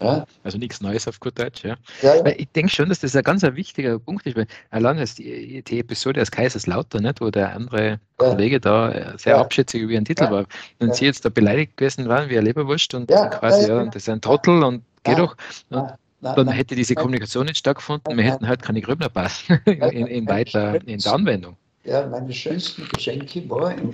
Ja. 0.00 0.26
Also 0.42 0.58
nichts 0.58 0.80
Neues 0.80 1.08
auf 1.08 1.18
gut 1.18 1.38
Deutsch, 1.38 1.64
ja. 1.64 1.76
ja, 2.02 2.16
ja. 2.16 2.26
Ich 2.36 2.48
denke 2.52 2.70
schon, 2.70 2.88
dass 2.88 3.00
das 3.00 3.16
ein 3.16 3.22
ganz 3.22 3.42
ein 3.42 3.56
wichtiger 3.56 3.98
Punkt 3.98 4.26
ist, 4.26 4.36
weil 4.36 4.46
allein 4.70 4.98
ist 4.98 5.18
die, 5.18 5.62
die 5.62 5.80
Episode 5.80 6.20
aus 6.20 6.30
Kaiserslautern, 6.30 7.02
nicht, 7.02 7.20
wo 7.20 7.30
der 7.30 7.54
andere 7.54 7.98
Kollege 8.18 8.60
da 8.60 8.92
äh, 8.92 9.18
sehr 9.18 9.38
abschätzig 9.38 9.82
über 9.82 9.92
ihren 9.92 10.04
Titel 10.04 10.30
war, 10.30 10.46
und 10.80 10.94
sie 10.94 11.06
jetzt 11.06 11.24
da 11.24 11.30
beleidigt 11.30 11.76
gewesen 11.76 12.08
waren 12.08 12.28
wie 12.28 12.38
ein 12.38 12.44
Leberwurst 12.44 12.94
und 12.94 13.08
quasi, 13.08 13.68
ja, 13.68 13.80
und 13.80 13.94
das 13.94 14.02
ist 14.02 14.08
ein 14.08 14.20
Trottel 14.20 14.62
und 14.62 14.82
geh 15.04 15.14
doch. 15.14 15.36
Und 15.70 15.92
Nein, 16.24 16.36
dann 16.36 16.46
nein, 16.46 16.56
hätte 16.56 16.74
diese 16.74 16.94
Kommunikation 16.94 17.44
nicht 17.44 17.58
stattgefunden, 17.58 18.16
wir 18.16 18.24
hätten 18.24 18.48
halt 18.48 18.62
keine 18.62 18.80
Grübner 18.80 19.10
passen 19.10 19.60
in, 19.66 20.06
in, 20.06 20.26
weiter, 20.26 20.76
in 20.86 20.98
der 20.98 21.12
Anwendung. 21.12 21.54
ja, 21.84 22.06
meine 22.06 22.32
schönsten 22.32 22.88
Geschenke 22.88 23.48
war 23.50 23.76
im 23.76 23.92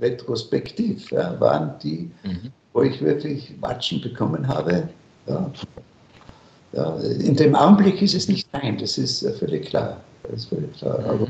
Retrospektiv, 0.00 1.10
ja, 1.10 1.38
waren 1.40 1.74
die, 1.82 2.08
mhm. 2.22 2.52
wo 2.72 2.82
ich 2.82 3.00
wirklich 3.00 3.52
Watschen 3.60 4.00
bekommen 4.00 4.46
habe. 4.46 4.88
Ja. 5.26 5.50
Ja, 6.72 6.96
in 7.00 7.34
dem 7.34 7.54
Augenblick 7.56 8.00
ist 8.00 8.14
es 8.14 8.28
nicht 8.28 8.48
nein, 8.52 8.78
das 8.78 8.96
ist 8.96 9.28
völlig 9.38 9.66
klar. 9.66 10.00
Das 10.22 10.34
ist 10.34 10.44
völlig 10.46 10.72
klar. 10.74 11.00
Mhm. 11.00 11.04
Aber 11.06 11.26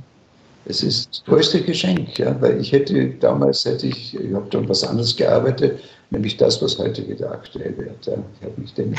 es 0.65 0.83
ist 0.83 1.09
das 1.11 1.25
größte 1.25 1.63
Geschenk, 1.63 2.19
ja, 2.19 2.41
weil 2.41 2.61
ich 2.61 2.73
hätte 2.73 3.11
damals, 3.21 3.65
hätte 3.65 3.89
ich, 3.89 4.15
ich 4.15 4.33
habe 4.33 4.49
dann 4.51 4.69
was 4.69 4.85
anderes 4.85 5.17
gearbeitet, 5.17 5.81
nämlich 6.11 6.37
das, 6.37 6.63
was 6.63 6.79
heute 6.79 7.07
wieder 7.09 7.33
aktuell 7.33 7.77
wird. 7.77 8.07
Ja. 8.07 8.15
Ich 8.41 8.47
habe 8.47 8.61
mich 8.61 8.75
dem 8.75 8.95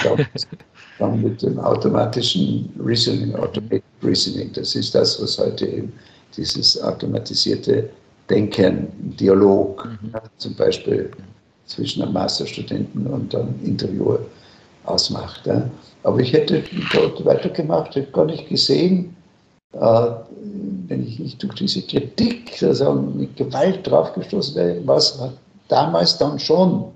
dann 0.99 1.21
mit 1.21 1.41
dem 1.41 1.59
automatischen 1.59 2.69
Reasoning, 2.83 3.33
Automated 3.35 3.83
Reasoning, 4.01 4.51
das 4.53 4.75
ist 4.75 4.93
das, 4.93 5.21
was 5.21 5.37
heute 5.37 5.65
eben 5.65 5.93
dieses 6.35 6.81
automatisierte 6.81 7.89
Denken, 8.29 8.87
Dialog, 9.19 9.85
mhm. 9.85 10.11
ja, 10.13 10.21
zum 10.37 10.55
Beispiel 10.55 11.11
zwischen 11.65 12.03
einem 12.03 12.13
Masterstudenten 12.13 13.07
und 13.07 13.33
einem 13.35 13.55
Interviewer 13.63 14.19
ausmacht. 14.85 15.45
Ja. 15.45 15.69
Aber 16.03 16.19
ich 16.19 16.33
hätte 16.33 16.63
dort 16.91 17.23
weitergemacht, 17.23 17.95
hätte 17.95 18.11
gar 18.11 18.25
nicht 18.25 18.49
gesehen, 18.49 19.15
wenn 19.73 21.07
ich 21.07 21.19
nicht 21.19 21.41
durch 21.41 21.55
diese 21.55 21.81
Kritik 21.81 22.61
also 22.61 22.93
mit 22.93 23.35
Gewalt 23.35 23.85
draufgestoßen 23.87 24.55
wäre, 24.55 24.81
was 24.85 25.19
damals 25.67 26.17
dann 26.17 26.39
schon, 26.39 26.91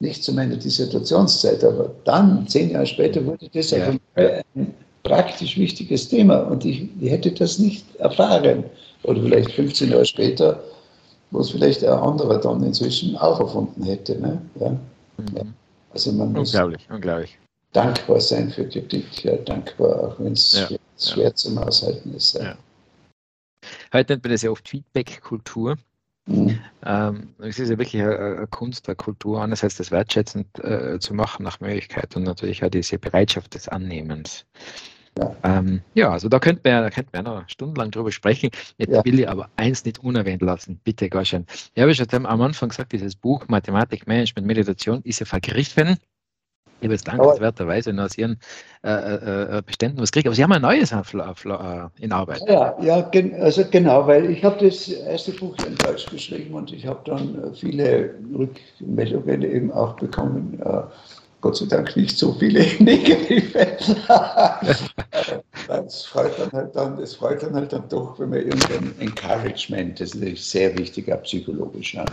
nicht 0.00 0.22
zu 0.22 0.32
meiner 0.32 0.56
Dissertationszeit, 0.56 1.62
aber 1.64 1.90
dann, 2.04 2.46
zehn 2.46 2.70
Jahre 2.70 2.86
später, 2.86 3.24
wurde 3.24 3.48
das 3.52 3.70
ja. 3.72 3.92
ein 4.14 4.74
praktisch 5.02 5.58
wichtiges 5.58 6.08
Thema 6.08 6.38
und 6.38 6.64
ich, 6.64 6.88
ich, 7.00 7.10
hätte 7.10 7.32
das 7.32 7.58
nicht 7.58 7.84
erfahren. 7.96 8.64
Oder 9.02 9.22
vielleicht 9.22 9.52
15 9.52 9.90
Jahre 9.90 10.04
später, 10.04 10.62
wo 11.30 11.40
es 11.40 11.50
vielleicht 11.50 11.84
ein 11.84 11.98
anderer 11.98 12.38
dann 12.38 12.62
inzwischen 12.62 13.16
auch 13.16 13.40
erfunden 13.40 13.82
hätte. 13.82 14.20
Ne? 14.20 14.40
Ja. 14.60 14.70
Mhm. 14.70 15.54
Also 15.92 16.12
man 16.12 16.32
muss 16.32 16.54
unglaublich, 16.54 16.86
unglaublich. 16.90 17.38
Dankbar 17.72 18.20
sein 18.20 18.50
für 18.50 18.68
Kritik, 18.68 19.24
ja, 19.24 19.36
dankbar, 19.36 20.00
auch 20.00 20.18
wenn 20.18 20.32
es 20.32 20.52
ja 20.52 20.68
schwer 20.98 21.24
ja. 21.24 21.34
zum 21.34 21.58
Aushalten 21.58 22.14
ist. 22.14 22.34
Ja. 22.34 22.56
Heute 23.92 24.12
nennt 24.12 24.24
man 24.24 24.32
das 24.32 24.42
ja 24.42 24.50
oft 24.50 24.68
Feedback-Kultur. 24.68 25.76
Mhm. 26.26 26.58
Ähm, 26.84 27.34
es 27.38 27.58
ist 27.58 27.70
ja 27.70 27.78
wirklich 27.78 28.02
eine, 28.02 28.46
Kunst, 28.50 28.88
eine 28.88 28.96
Kultur, 28.96 29.42
einerseits 29.42 29.76
das 29.76 29.90
wertschätzend 29.90 30.46
äh, 30.62 30.98
zu 30.98 31.14
machen 31.14 31.42
nach 31.42 31.60
Möglichkeit 31.60 32.14
und 32.16 32.24
natürlich 32.24 32.62
auch 32.62 32.68
diese 32.68 32.98
Bereitschaft 32.98 33.54
des 33.54 33.68
Annehmens. 33.68 34.44
Ja, 35.18 35.36
ähm, 35.42 35.80
ja 35.94 36.10
also 36.10 36.28
da 36.28 36.38
könnte 36.38 36.68
man, 36.70 36.82
da 36.82 36.90
könnte 36.90 37.10
man 37.14 37.24
noch 37.24 37.48
stundenlang 37.48 37.90
drüber 37.90 38.12
sprechen. 38.12 38.50
Jetzt 38.76 38.92
ja. 38.92 39.04
will 39.04 39.20
ich 39.20 39.28
aber 39.28 39.48
eins 39.56 39.84
nicht 39.84 40.00
unerwähnt 40.00 40.42
lassen, 40.42 40.78
bitte 40.84 41.08
Gorschen. 41.08 41.46
Ich 41.74 41.82
habe 41.82 41.94
schon 41.94 42.06
am 42.26 42.42
Anfang 42.42 42.68
gesagt, 42.68 42.92
dieses 42.92 43.16
Buch 43.16 43.48
Mathematik, 43.48 44.06
Management, 44.06 44.46
Meditation 44.46 45.00
ist 45.02 45.20
ja 45.20 45.26
vergriffen. 45.26 45.96
Ich 46.80 46.84
habe 46.84 46.94
jetzt 46.94 47.08
dankenswerterweise 47.08 47.92
aus 47.98 48.16
Ihren 48.16 48.38
äh, 48.84 48.90
äh, 48.90 49.58
äh, 49.58 49.62
Beständen 49.62 50.00
was 50.00 50.12
gekriegt, 50.12 50.28
aber 50.28 50.36
Sie 50.36 50.44
haben 50.44 50.52
ein 50.52 50.62
neues 50.62 50.92
in 51.98 52.12
Arbeit. 52.12 52.40
Ja, 52.46 52.76
ja 52.80 53.00
gen 53.00 53.34
also 53.40 53.64
genau, 53.68 54.06
weil 54.06 54.30
ich 54.30 54.44
habe 54.44 54.64
das 54.64 54.88
erste 54.88 55.32
Buch 55.32 55.56
in 55.66 55.74
Deutsch 55.74 56.08
geschrieben 56.08 56.54
und 56.54 56.72
ich 56.72 56.86
habe 56.86 57.00
dann 57.04 57.52
viele 57.54 58.14
Rückmeldungen 58.32 59.42
eben 59.42 59.72
auch 59.72 59.96
bekommen. 59.96 60.60
Äh, 60.64 60.82
Gott 61.40 61.56
sei 61.56 61.66
Dank 61.66 61.96
nicht 61.96 62.18
so 62.18 62.32
viele 62.32 62.60
negative. 62.80 63.76
das 65.66 66.04
freut 66.04 66.38
dann 66.38 66.52
halt 66.52 66.76
dann, 66.76 66.96
das 66.96 67.14
freut 67.14 67.42
dann 67.42 67.54
halt 67.54 67.72
dann 67.72 67.88
doch, 67.88 68.18
wenn 68.18 68.30
man 68.30 68.40
irgendein 68.40 68.94
Encouragement, 69.00 70.00
das 70.00 70.14
ist 70.14 70.50
sehr 70.50 70.76
wichtig, 70.78 71.12
auch 71.12 71.22
psychologisch. 71.22 71.94
Ja. 71.94 72.04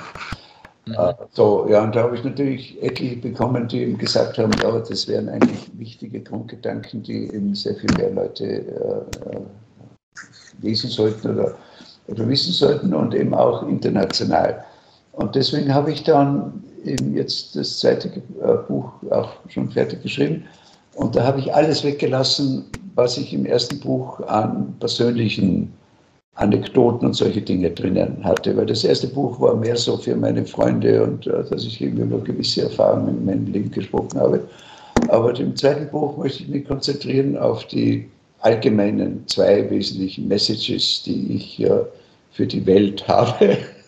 Mhm. 0.85 0.93
Äh, 0.93 1.13
so, 1.31 1.67
ja, 1.69 1.83
und 1.83 1.95
da 1.95 2.03
habe 2.03 2.15
ich 2.15 2.23
natürlich 2.23 2.81
etliche 2.81 3.17
bekommen, 3.17 3.67
die 3.67 3.81
eben 3.81 3.97
gesagt 3.97 4.37
haben, 4.37 4.51
ja, 4.61 4.79
das 4.79 5.07
wären 5.07 5.29
eigentlich 5.29 5.71
wichtige 5.77 6.21
Grundgedanken, 6.21 7.03
die 7.03 7.25
eben 7.33 7.55
sehr 7.55 7.75
viel 7.75 7.89
mehr 7.97 8.11
Leute 8.11 8.45
äh, 8.45 9.35
äh, 9.35 9.41
lesen 10.61 10.89
sollten 10.89 11.31
oder, 11.31 11.55
oder 12.07 12.27
wissen 12.29 12.53
sollten 12.53 12.93
und 12.93 13.15
eben 13.15 13.33
auch 13.33 13.67
international. 13.67 14.63
Und 15.13 15.35
deswegen 15.35 15.73
habe 15.73 15.91
ich 15.91 16.03
dann 16.03 16.63
eben 16.83 17.15
jetzt 17.15 17.55
das 17.55 17.79
zweite 17.79 18.09
äh, 18.09 18.53
Buch 18.67 18.91
auch 19.09 19.31
schon 19.49 19.69
fertig 19.69 20.03
geschrieben. 20.03 20.45
Und 20.95 21.15
da 21.15 21.25
habe 21.25 21.39
ich 21.39 21.53
alles 21.53 21.83
weggelassen, 21.83 22.65
was 22.95 23.17
ich 23.17 23.33
im 23.33 23.45
ersten 23.45 23.79
Buch 23.79 24.19
an 24.27 24.75
persönlichen 24.79 25.73
Anekdoten 26.35 27.07
und 27.07 27.13
solche 27.13 27.41
Dinge 27.41 27.71
drinnen 27.71 28.23
hatte. 28.23 28.55
Weil 28.55 28.65
das 28.65 28.83
erste 28.83 29.07
Buch 29.07 29.39
war 29.39 29.55
mehr 29.55 29.77
so 29.77 29.97
für 29.97 30.15
meine 30.15 30.45
Freunde 30.45 31.03
und 31.03 31.27
äh, 31.27 31.43
dass 31.49 31.65
ich 31.65 31.81
eben 31.81 31.97
über 31.97 32.19
gewisse 32.19 32.63
Erfahrungen 32.63 33.17
in 33.17 33.25
meinem 33.25 33.45
Leben 33.47 33.71
gesprochen 33.71 34.19
habe. 34.19 34.41
Aber 35.09 35.37
im 35.39 35.55
zweiten 35.55 35.89
Buch 35.89 36.17
möchte 36.17 36.43
ich 36.43 36.49
mich 36.49 36.65
konzentrieren 36.65 37.37
auf 37.37 37.65
die 37.67 38.09
allgemeinen 38.39 39.23
zwei 39.27 39.69
wesentlichen 39.69 40.27
Messages, 40.27 41.03
die 41.03 41.35
ich 41.35 41.63
äh, 41.63 41.81
für 42.31 42.45
die 42.45 42.65
Welt 42.65 43.07
habe. 43.07 43.57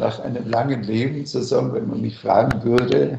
Nach 0.00 0.20
einem 0.20 0.48
langen 0.50 0.82
Leben 0.84 1.26
sozusagen, 1.26 1.72
wenn 1.72 1.88
man 1.88 2.00
mich 2.00 2.16
fragen 2.16 2.62
würde, 2.62 3.18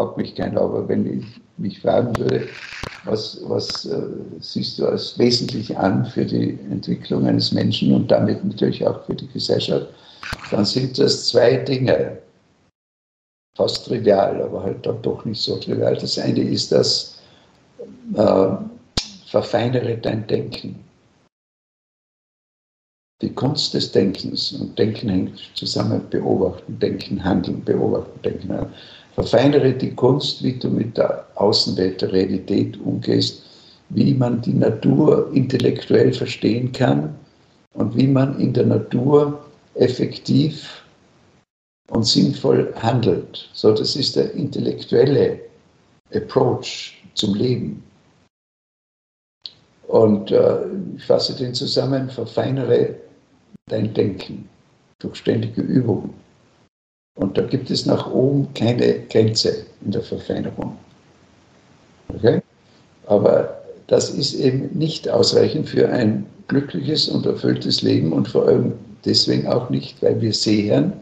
fragt 0.00 0.16
mich 0.16 0.34
keiner, 0.34 0.62
aber 0.62 0.88
wenn 0.88 1.20
ich 1.20 1.26
mich 1.58 1.80
fragen 1.80 2.16
würde, 2.18 2.48
was, 3.04 3.40
was 3.44 3.84
äh, 3.86 4.00
siehst 4.40 4.78
du 4.78 4.86
als 4.86 5.18
wesentlich 5.18 5.76
an 5.76 6.06
für 6.06 6.24
die 6.24 6.58
Entwicklung 6.70 7.26
eines 7.26 7.52
Menschen 7.52 7.92
und 7.94 8.10
damit 8.10 8.42
natürlich 8.44 8.86
auch 8.86 9.04
für 9.04 9.14
die 9.14 9.28
Gesellschaft, 9.28 9.88
dann 10.50 10.64
sind 10.64 10.98
das 10.98 11.28
zwei 11.28 11.56
Dinge. 11.56 12.18
Fast 13.56 13.86
trivial, 13.86 14.42
aber 14.42 14.62
halt 14.62 14.86
dann 14.86 15.02
doch 15.02 15.24
nicht 15.24 15.42
so 15.42 15.56
trivial. 15.56 15.96
Das 15.96 16.18
eine 16.18 16.40
ist 16.40 16.72
das, 16.72 17.20
äh, 18.14 18.48
verfeinere 19.26 19.98
dein 19.98 20.26
Denken. 20.26 20.82
Die 23.20 23.34
Kunst 23.34 23.74
des 23.74 23.92
Denkens 23.92 24.52
und 24.52 24.78
Denken 24.78 25.10
hängt 25.10 25.38
zusammen, 25.54 26.08
beobachten, 26.08 26.78
denken, 26.78 27.22
handeln, 27.22 27.62
beobachten, 27.62 28.22
denken. 28.22 28.72
Verfeinere 29.14 29.72
die 29.72 29.94
Kunst, 29.94 30.42
wie 30.42 30.54
du 30.54 30.68
mit 30.68 30.96
der 30.96 31.26
Außenwelt, 31.34 32.00
der 32.00 32.12
Realität 32.12 32.78
umgehst, 32.80 33.42
wie 33.90 34.14
man 34.14 34.40
die 34.40 34.54
Natur 34.54 35.30
intellektuell 35.32 36.12
verstehen 36.12 36.72
kann 36.72 37.14
und 37.74 37.96
wie 37.96 38.06
man 38.06 38.38
in 38.38 38.52
der 38.52 38.66
Natur 38.66 39.44
effektiv 39.74 40.84
und 41.90 42.04
sinnvoll 42.04 42.72
handelt. 42.76 43.48
So, 43.52 43.72
das 43.72 43.96
ist 43.96 44.16
der 44.16 44.32
intellektuelle 44.32 45.40
Approach 46.14 47.02
zum 47.14 47.34
Leben. 47.34 47.82
Und 49.88 50.30
äh, 50.30 50.66
ich 50.96 51.04
fasse 51.04 51.34
den 51.34 51.52
zusammen, 51.52 52.08
verfeinere 52.10 52.94
dein 53.66 53.92
Denken 53.92 54.48
durch 55.00 55.16
ständige 55.16 55.62
Übung. 55.62 56.14
Und 57.14 57.36
da 57.36 57.42
gibt 57.42 57.70
es 57.70 57.86
nach 57.86 58.10
oben 58.10 58.48
keine 58.54 59.00
Grenze 59.10 59.66
in 59.84 59.92
der 59.92 60.02
Verfeinerung. 60.02 60.76
Okay? 62.08 62.40
Aber 63.06 63.60
das 63.88 64.10
ist 64.10 64.34
eben 64.34 64.70
nicht 64.76 65.08
ausreichend 65.08 65.68
für 65.68 65.88
ein 65.88 66.26
glückliches 66.48 67.08
und 67.08 67.26
erfülltes 67.26 67.82
Leben 67.82 68.12
und 68.12 68.28
vor 68.28 68.46
allem 68.46 68.72
deswegen 69.04 69.46
auch 69.46 69.70
nicht, 69.70 70.02
weil 70.02 70.20
wir 70.20 70.32
sehen, 70.32 70.92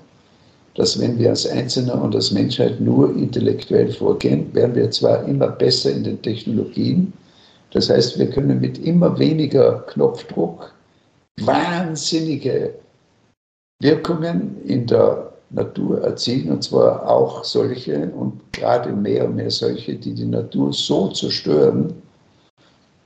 dass 0.75 1.01
wenn 1.01 1.19
wir 1.19 1.31
als 1.31 1.47
Einzelner 1.47 2.01
und 2.01 2.15
als 2.15 2.31
Menschheit 2.31 2.81
nur 2.81 3.15
intellektuell 3.17 3.91
vorgehen, 3.93 4.55
werden 4.55 4.75
wir 4.75 4.91
zwar 4.91 5.25
immer 5.27 5.49
besser 5.49 5.91
in 5.91 6.05
den 6.05 6.23
Technologien, 6.23 7.13
das 7.73 7.91
heißt, 7.91 8.19
wir 8.19 8.31
können 8.31 8.61
mit 8.61 8.79
immer 8.79 9.19
weniger 9.19 9.81
Knopfdruck 9.89 10.73
wahnsinnige 11.41 12.75
Wirkungen 13.81 14.57
in 14.65 14.87
der 14.87 15.33
Natur 15.51 16.03
erzielen, 16.03 16.51
und 16.51 16.63
zwar 16.63 17.09
auch 17.09 17.45
solche 17.45 18.11
und 18.11 18.41
gerade 18.53 18.93
mehr 18.93 19.27
und 19.27 19.37
mehr 19.37 19.51
solche, 19.51 19.95
die 19.95 20.15
die 20.15 20.27
Natur 20.27 20.73
so 20.73 21.09
zerstören, 21.09 21.95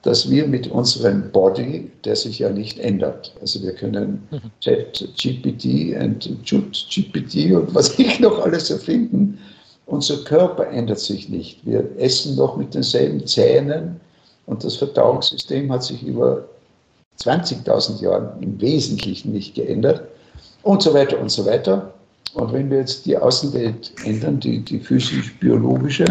dass 0.03 0.29
wir 0.29 0.49
mit 0.49 0.67
unserem 0.69 1.31
Body, 1.31 1.91
der 2.05 2.17
sich 2.17 2.41
ja 2.41 2.51
nicht 2.51 2.79
ändert, 2.81 3.33
also 3.41 3.63
wir 3.63 3.73
können 3.73 4.27
mhm. 4.31 4.41
Chat 4.61 5.09
GPT 5.17 5.97
und 6.01 6.29
Jut 6.45 6.87
GPT 6.91 7.53
und 7.55 7.73
was 7.75 7.97
ich 7.99 8.19
noch 8.19 8.41
alles 8.41 8.71
erfinden, 8.71 9.39
unser 9.87 10.25
Körper 10.25 10.69
ändert 10.69 11.01
sich 11.01 11.29
nicht. 11.29 11.65
Wir 11.67 11.89
essen 11.99 12.37
noch 12.37 12.57
mit 12.57 12.75
denselben 12.75 13.27
Zähnen 13.27 14.01
und 14.47 14.65
das 14.65 14.77
Verdauungssystem 14.77 15.71
hat 15.71 15.85
sich 15.85 16.03
über 16.03 16.45
20.000 17.21 18.03
Jahren 18.03 18.43
im 18.43 18.61
Wesentlichen 18.61 19.33
nicht 19.33 19.55
geändert 19.55 20.03
und 20.63 20.83
so 20.83 20.95
weiter 20.95 21.21
und 21.21 21.31
so 21.31 21.45
weiter. 21.47 21.93
Und 22.35 22.53
wenn 22.53 22.71
wir 22.71 22.79
jetzt 22.79 23.05
die 23.07 23.16
Außenwelt 23.16 23.92
ändern, 24.05 24.40
die, 24.40 24.61
die 24.61 24.79
physisch-biologische, 24.79 26.05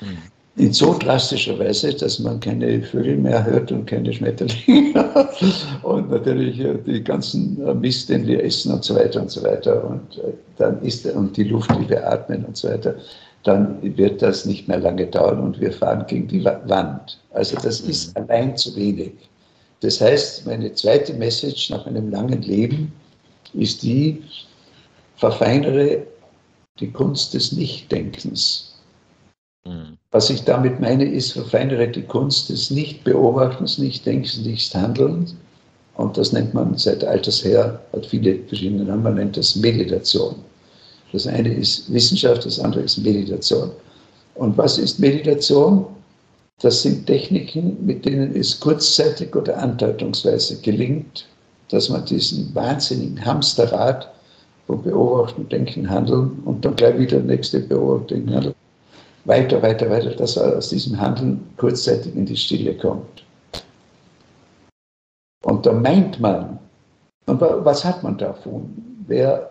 mhm. 0.00 0.18
in 0.56 0.72
so 0.72 0.98
drastischer 0.98 1.58
Weise, 1.58 1.94
dass 1.94 2.18
man 2.18 2.40
keine 2.40 2.82
Vögel 2.82 3.16
mehr 3.16 3.44
hört 3.44 3.70
und 3.70 3.86
keine 3.86 4.12
Schmetterlinge 4.12 5.28
und 5.82 6.10
natürlich 6.10 6.60
die 6.86 7.04
ganzen 7.04 7.80
Mist, 7.80 8.08
den 8.08 8.26
wir 8.26 8.42
essen 8.42 8.72
und 8.72 8.84
so 8.84 8.96
weiter 8.96 9.22
und 9.22 9.30
so 9.30 9.42
weiter 9.44 9.84
und 9.84 10.18
äh, 10.18 10.32
dann 10.58 10.82
ist 10.82 11.06
und 11.06 11.36
die 11.36 11.44
Luft, 11.44 11.70
die 11.78 11.88
wir 11.88 12.06
atmen 12.10 12.44
und 12.44 12.56
so 12.56 12.68
weiter, 12.68 12.96
dann 13.44 13.78
wird 13.96 14.20
das 14.20 14.44
nicht 14.44 14.68
mehr 14.68 14.78
lange 14.78 15.06
dauern 15.06 15.40
und 15.40 15.60
wir 15.60 15.72
fahren 15.72 16.04
gegen 16.06 16.28
die 16.28 16.44
Wand. 16.44 17.18
Also 17.32 17.56
das 17.62 17.80
ist 17.80 18.16
mhm. 18.16 18.24
allein 18.24 18.56
zu 18.56 18.74
wenig. 18.76 19.12
Das 19.80 20.00
heißt, 20.00 20.46
meine 20.46 20.74
zweite 20.74 21.14
Message 21.14 21.70
nach 21.70 21.86
einem 21.86 22.10
langen 22.10 22.42
Leben 22.42 22.92
ist 23.54 23.82
die, 23.82 24.22
verfeinere 25.20 26.06
die 26.80 26.90
Kunst 26.90 27.34
des 27.34 27.52
Nichtdenkens. 27.52 28.74
Mhm. 29.66 29.98
Was 30.10 30.30
ich 30.30 30.44
damit 30.44 30.80
meine, 30.80 31.04
ist, 31.04 31.32
verfeinere 31.32 31.88
die 31.88 32.02
Kunst 32.02 32.48
des 32.48 32.70
Nichtbeobachtens, 32.70 33.76
Nichtdenkens, 33.76 34.38
Nichthandelns. 34.38 35.34
Und 35.94 36.16
das 36.16 36.32
nennt 36.32 36.54
man 36.54 36.76
seit 36.78 37.04
alters 37.04 37.44
her, 37.44 37.78
hat 37.92 38.06
viele 38.06 38.38
verschiedene 38.48 38.84
Namen, 38.84 39.02
man 39.02 39.14
nennt 39.16 39.36
das 39.36 39.56
Meditation. 39.56 40.36
Das 41.12 41.26
eine 41.26 41.52
ist 41.52 41.92
Wissenschaft, 41.92 42.46
das 42.46 42.58
andere 42.58 42.82
ist 42.82 42.96
Meditation. 42.96 43.70
Und 44.36 44.56
was 44.56 44.78
ist 44.78 44.98
Meditation? 44.98 45.84
Das 46.62 46.80
sind 46.80 47.06
Techniken, 47.06 47.76
mit 47.84 48.06
denen 48.06 48.34
es 48.34 48.58
kurzzeitig 48.58 49.36
oder 49.36 49.58
andeutungsweise 49.58 50.60
gelingt, 50.62 51.26
dass 51.68 51.90
man 51.90 52.06
diesen 52.06 52.54
wahnsinnigen 52.54 53.22
Hamsterrad 53.22 54.10
von 54.66 54.82
Beobachten, 54.82 55.48
Denken, 55.48 55.88
Handeln 55.88 56.40
und 56.44 56.64
dann 56.64 56.76
gleich 56.76 56.98
wieder 56.98 57.20
nächste 57.20 57.60
Beobachtung, 57.60 58.28
Handeln, 58.30 58.54
weiter, 59.24 59.62
weiter, 59.62 59.90
weiter, 59.90 60.10
dass 60.10 60.36
er 60.36 60.56
aus 60.56 60.68
diesem 60.68 61.00
Handeln 61.00 61.40
kurzzeitig 61.56 62.14
in 62.14 62.26
die 62.26 62.36
Stille 62.36 62.74
kommt. 62.74 63.24
Und 65.44 65.66
da 65.66 65.72
meint 65.72 66.20
man, 66.20 66.58
und 67.26 67.40
was 67.40 67.84
hat 67.84 68.02
man 68.02 68.18
davon? 68.18 68.70
Wer 69.06 69.50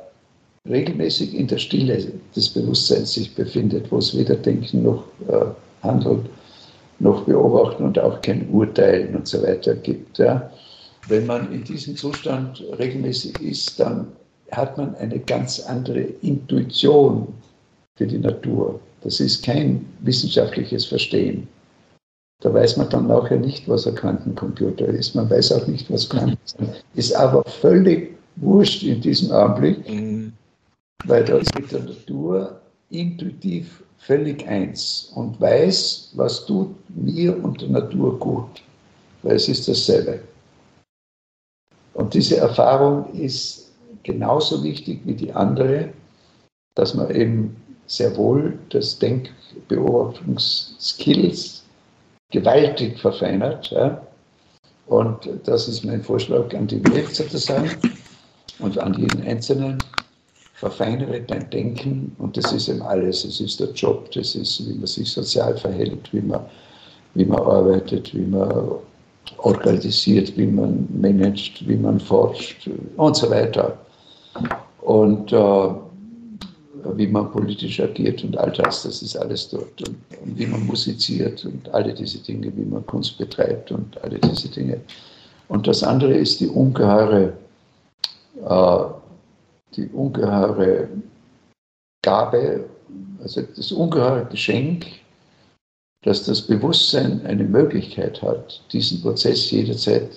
regelmäßig 0.68 1.34
in 1.34 1.48
der 1.48 1.58
Stille 1.58 2.12
des 2.36 2.50
Bewusstseins 2.50 3.14
sich 3.14 3.34
befindet, 3.36 3.92
wo 3.92 3.98
es 3.98 4.18
weder 4.18 4.36
Denken 4.36 4.84
noch 4.84 5.04
äh, 5.28 5.46
Handeln 5.82 6.28
noch 7.00 7.24
Beobachten 7.24 7.84
und 7.84 7.98
auch 8.00 8.22
kein 8.22 8.50
Urteilen 8.50 9.16
und 9.16 9.28
so 9.28 9.42
weiter 9.42 9.76
gibt. 9.76 10.18
Ja. 10.18 10.52
Wenn 11.08 11.26
man 11.26 11.52
in 11.52 11.64
diesem 11.64 11.96
Zustand 11.96 12.64
regelmäßig 12.78 13.40
ist, 13.42 13.80
dann 13.80 14.08
hat 14.52 14.78
man 14.78 14.96
eine 14.96 15.20
ganz 15.20 15.60
andere 15.62 16.02
Intuition 16.22 17.28
für 17.96 18.08
die 18.08 18.20
Natur. 18.20 18.80
Das 19.02 19.20
ist 19.20 19.44
kein 19.44 19.86
wissenschaftliches 20.02 20.86
Verstehen. 20.86 21.48
Da 22.42 22.54
weiß 22.54 22.78
man 22.78 22.90
dann 22.90 23.08
nachher 23.08 23.38
nicht, 23.38 23.68
was 23.68 23.86
ein 23.86 23.96
Quantencomputer 23.96 24.88
ist. 24.88 25.14
Man 25.16 25.30
weiß 25.30 25.52
auch 25.52 25.68
nicht, 25.68 25.92
was 25.92 26.10
Quanten 26.10 26.38
sind. 26.46 26.84
Ist 26.96 27.14
aber 27.14 27.44
völlig 27.44 28.18
wurscht 28.38 28.84
in 28.84 29.02
diesem 29.02 29.32
Augenblick, 29.32 29.90
mhm. 29.90 30.34
weil 31.06 31.26
da 31.26 31.38
ist 31.38 31.54
mit 31.56 31.72
der 31.72 31.82
Natur 31.82 32.62
intuitiv 32.90 33.84
völlig 33.98 34.48
eins 34.48 35.12
und 35.16 35.40
weiß, 35.42 36.12
was 36.16 36.46
tut 36.46 36.74
mir 36.90 37.44
und 37.44 37.62
der 37.62 37.70
Natur 37.70 38.18
gut, 38.18 38.64
weil 39.24 39.36
es 39.36 39.50
ist 39.50 39.68
dasselbe. 39.68 40.22
Und 41.94 42.14
diese 42.14 42.38
Erfahrung 42.38 43.14
ist 43.14 43.69
genauso 44.04 44.64
wichtig 44.64 45.02
wie 45.06 45.14
die 45.14 45.34
andere, 45.34 45.90
dass 46.76 46.94
man 46.94 47.14
eben 47.14 47.58
sehr 47.88 48.16
wohl 48.16 48.58
das 48.70 48.98
Denkbeobachtungsskills 49.00 51.64
gewaltig 52.32 52.98
verfeinert. 53.00 53.72
Ja. 53.72 54.00
Und 54.88 55.28
das 55.44 55.68
ist 55.68 55.84
mein 55.84 56.02
Vorschlag 56.04 56.56
an 56.56 56.68
die 56.68 56.82
Welt 56.92 57.14
sozusagen 57.14 57.70
und 58.60 58.78
an 58.80 58.94
jeden 58.94 59.24
Einzelnen 59.24 59.78
verfeinere 60.54 61.20
dein 61.22 61.50
Denken 61.50 62.16
und 62.20 62.36
das 62.36 62.52
ist 62.52 62.68
eben 62.68 62.82
alles. 62.82 63.24
Es 63.24 63.40
ist 63.40 63.62
der 63.62 63.72
Job, 63.72 64.12
das 64.12 64.36
ist, 64.36 64.68
wie 64.68 64.74
man 64.74 64.88
sich 64.88 65.10
sozial 65.10 65.58
verhält, 65.58 66.12
wie 66.12 66.20
man, 66.22 66.42
wie 67.14 67.24
man 67.24 67.40
arbeitet, 67.40 68.14
wie 68.14 68.26
man 68.26 68.72
organisiert, 69.38 70.36
wie 70.38 70.48
man 70.48 70.88
managt, 70.92 71.66
wie 71.68 71.78
man 71.78 72.00
forscht 72.00 72.70
und 72.98 73.16
so 73.16 73.30
weiter. 73.30 73.78
Und 74.82 75.32
äh, 75.32 75.70
wie 76.96 77.08
man 77.08 77.32
politisch 77.32 77.80
agiert 77.80 78.24
und 78.24 78.38
all 78.38 78.52
das, 78.52 78.84
das 78.84 79.02
ist 79.02 79.16
alles 79.18 79.50
dort. 79.50 79.88
Und, 79.88 79.98
und, 80.24 80.38
wie 80.38 80.48
man 80.48 80.66
musiziert 80.66 81.44
und 81.46 81.70
alle 81.74 81.94
diese 81.94 82.20
Dinge, 82.20 82.52
wie 82.56 82.66
man 82.66 82.86
Kunst 82.86 83.18
betreibt 83.18 83.72
und 83.72 84.02
alle 84.04 84.18
diese 84.20 84.50
Dinge. 84.50 84.80
Und 85.48 85.68
das 85.68 85.84
andere 85.84 86.14
ist 86.14 86.40
die 86.40 86.48
ungeheure 86.48 87.34
äh, 88.46 88.84
die 89.76 89.88
ungeheure 89.90 90.90
Gabe, 92.04 92.66
also 93.22 93.42
das 93.42 93.72
ungeheure 93.72 94.26
Geschenk, 94.26 94.88
dass 96.04 96.26
das 96.26 96.42
Bewusstsein 96.42 97.26
eine 97.26 97.44
Möglichkeit 97.44 98.22
hat, 98.22 98.62
diesen 98.72 99.02
Prozess 99.02 99.52
jederzeit 99.52 100.10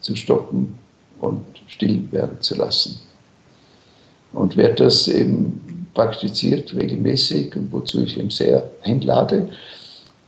zu 0.00 0.16
stoppen 0.16 0.78
und 1.20 1.44
still 1.68 2.10
werden 2.12 2.40
zu 2.40 2.56
lassen. 2.56 3.00
Und 4.32 4.56
wer 4.56 4.74
das 4.74 5.08
eben 5.08 5.88
praktiziert 5.94 6.74
regelmäßig 6.74 7.56
und 7.56 7.72
wozu 7.72 8.02
ich 8.02 8.18
eben 8.18 8.30
sehr 8.30 8.70
einlade, 8.82 9.48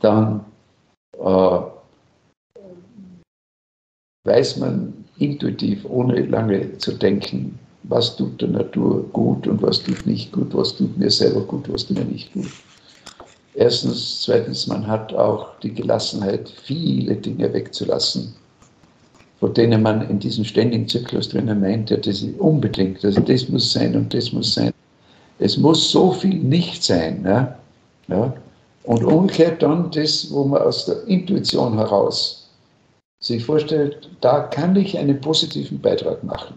dann 0.01 0.43
äh, 1.19 1.59
weiß 4.25 4.57
man 4.57 4.93
intuitiv, 5.17 5.85
ohne 5.85 6.21
lange 6.25 6.77
zu 6.77 6.93
denken, 6.93 7.57
was 7.83 8.15
tut 8.15 8.41
der 8.41 8.49
Natur 8.49 9.03
gut 9.13 9.47
und 9.47 9.61
was 9.61 9.81
tut 9.83 10.05
nicht 10.05 10.31
gut, 10.31 10.53
was 10.53 10.75
tut 10.75 10.97
mir 10.97 11.09
selber 11.09 11.41
gut, 11.41 11.71
was 11.71 11.85
tut 11.85 11.97
mir 11.97 12.05
nicht 12.05 12.33
gut. 12.33 12.51
Erstens, 13.53 14.21
zweitens, 14.21 14.67
man 14.67 14.87
hat 14.87 15.13
auch 15.13 15.59
die 15.59 15.73
Gelassenheit, 15.73 16.49
viele 16.63 17.15
Dinge 17.15 17.51
wegzulassen, 17.53 18.33
von 19.41 19.55
denen 19.55 19.81
man 19.81 20.07
in 20.07 20.19
diesem 20.19 20.45
ständigen 20.45 20.87
Zyklus 20.87 21.29
drinnen 21.29 21.59
meint, 21.59 21.89
ja, 21.89 21.97
das 21.97 22.21
ist 22.21 22.39
unbedingt, 22.39 23.03
also 23.03 23.19
das 23.21 23.49
muss 23.49 23.73
sein 23.73 23.95
und 23.95 24.13
das 24.13 24.31
muss 24.31 24.53
sein. 24.53 24.71
Es 25.39 25.57
muss 25.57 25.91
so 25.91 26.11
viel 26.11 26.35
nicht 26.35 26.83
sein. 26.83 27.23
Ja? 27.25 27.57
Ja? 28.07 28.33
Und 28.83 29.03
umgekehrt 29.03 29.63
dann 29.63 29.89
das, 29.89 30.31
wo 30.31 30.43
man 30.43 30.61
aus 30.61 30.85
der 30.85 31.07
Intuition 31.07 31.75
heraus 31.75 32.49
sich 33.19 33.43
vorstellt, 33.43 34.09
da 34.21 34.41
kann 34.41 34.75
ich 34.75 34.95
einen 34.95 35.19
positiven 35.19 35.81
Beitrag 35.81 36.23
machen. 36.23 36.55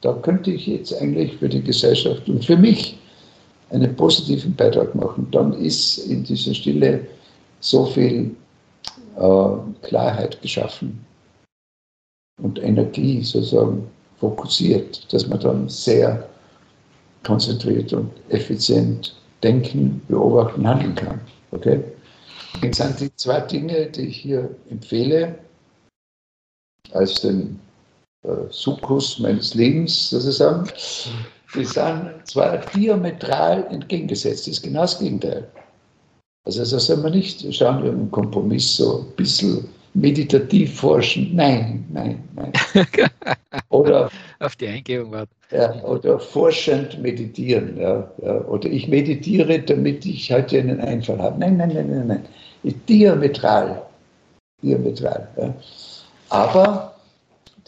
Da 0.00 0.12
könnte 0.14 0.50
ich 0.50 0.66
jetzt 0.66 1.00
eigentlich 1.00 1.36
für 1.36 1.48
die 1.48 1.62
Gesellschaft 1.62 2.28
und 2.28 2.44
für 2.44 2.56
mich 2.56 2.98
einen 3.70 3.94
positiven 3.94 4.54
Beitrag 4.56 4.92
machen. 4.96 5.28
Dann 5.30 5.52
ist 5.52 5.98
in 5.98 6.24
dieser 6.24 6.54
Stille 6.54 7.06
so 7.60 7.86
viel 7.86 8.34
äh, 9.16 9.48
Klarheit 9.82 10.42
geschaffen 10.42 11.05
und 12.42 12.62
Energie 12.62 13.22
sozusagen 13.22 13.88
fokussiert, 14.18 15.12
dass 15.12 15.26
man 15.26 15.40
dann 15.40 15.68
sehr 15.68 16.28
konzentriert 17.24 17.92
und 17.92 18.10
effizient 18.28 19.16
denken, 19.42 20.00
beobachten, 20.08 20.66
handeln 20.66 20.94
kann. 20.94 21.20
Okay? 21.50 21.82
Das 22.62 22.76
sind 22.78 23.00
die 23.00 23.14
zwei 23.16 23.40
Dinge, 23.40 23.86
die 23.86 24.08
ich 24.08 24.18
hier 24.18 24.48
empfehle, 24.70 25.38
als 26.92 27.20
den 27.20 27.58
äh, 28.22 28.28
Sukkus 28.50 29.18
meines 29.18 29.54
Lebens 29.54 30.10
sozusagen, 30.10 30.68
die 31.54 31.64
sind 31.64 32.12
zwar 32.24 32.58
diametral 32.58 33.66
entgegengesetzt, 33.70 34.46
das 34.46 34.54
ist 34.54 34.62
genau 34.62 34.82
das 34.82 34.98
Gegenteil. 34.98 35.48
Also 36.44 36.60
da 36.60 36.78
soll 36.78 36.98
man 36.98 37.12
nicht 37.12 37.42
schauen, 37.54 37.84
irgendeinen 37.84 38.10
Kompromiss 38.10 38.76
so 38.76 39.00
ein 39.00 39.16
bisschen 39.16 39.68
meditativ 39.96 40.78
forschen. 40.78 41.34
Nein, 41.34 41.84
nein, 41.90 42.22
nein. 42.34 42.52
Oder 43.70 44.10
auf 44.40 44.54
die 44.56 44.68
Eingebung 44.68 45.12
warten. 45.12 45.32
Ja, 45.50 45.82
oder 45.84 46.18
forschend 46.18 47.00
meditieren. 47.00 47.78
Ja, 47.78 48.10
ja, 48.22 48.40
Oder 48.46 48.68
ich 48.68 48.88
meditiere, 48.88 49.60
damit 49.60 50.04
ich 50.04 50.30
heute 50.32 50.58
einen 50.58 50.80
Einfall 50.80 51.18
habe. 51.18 51.38
Nein, 51.38 51.56
nein, 51.56 51.72
nein, 51.72 51.88
nein, 51.88 52.06
nein. 52.08 52.24
Diametral. 52.88 53.82
Diametral. 54.62 55.28
Ja. 55.36 55.54
Aber 56.30 56.96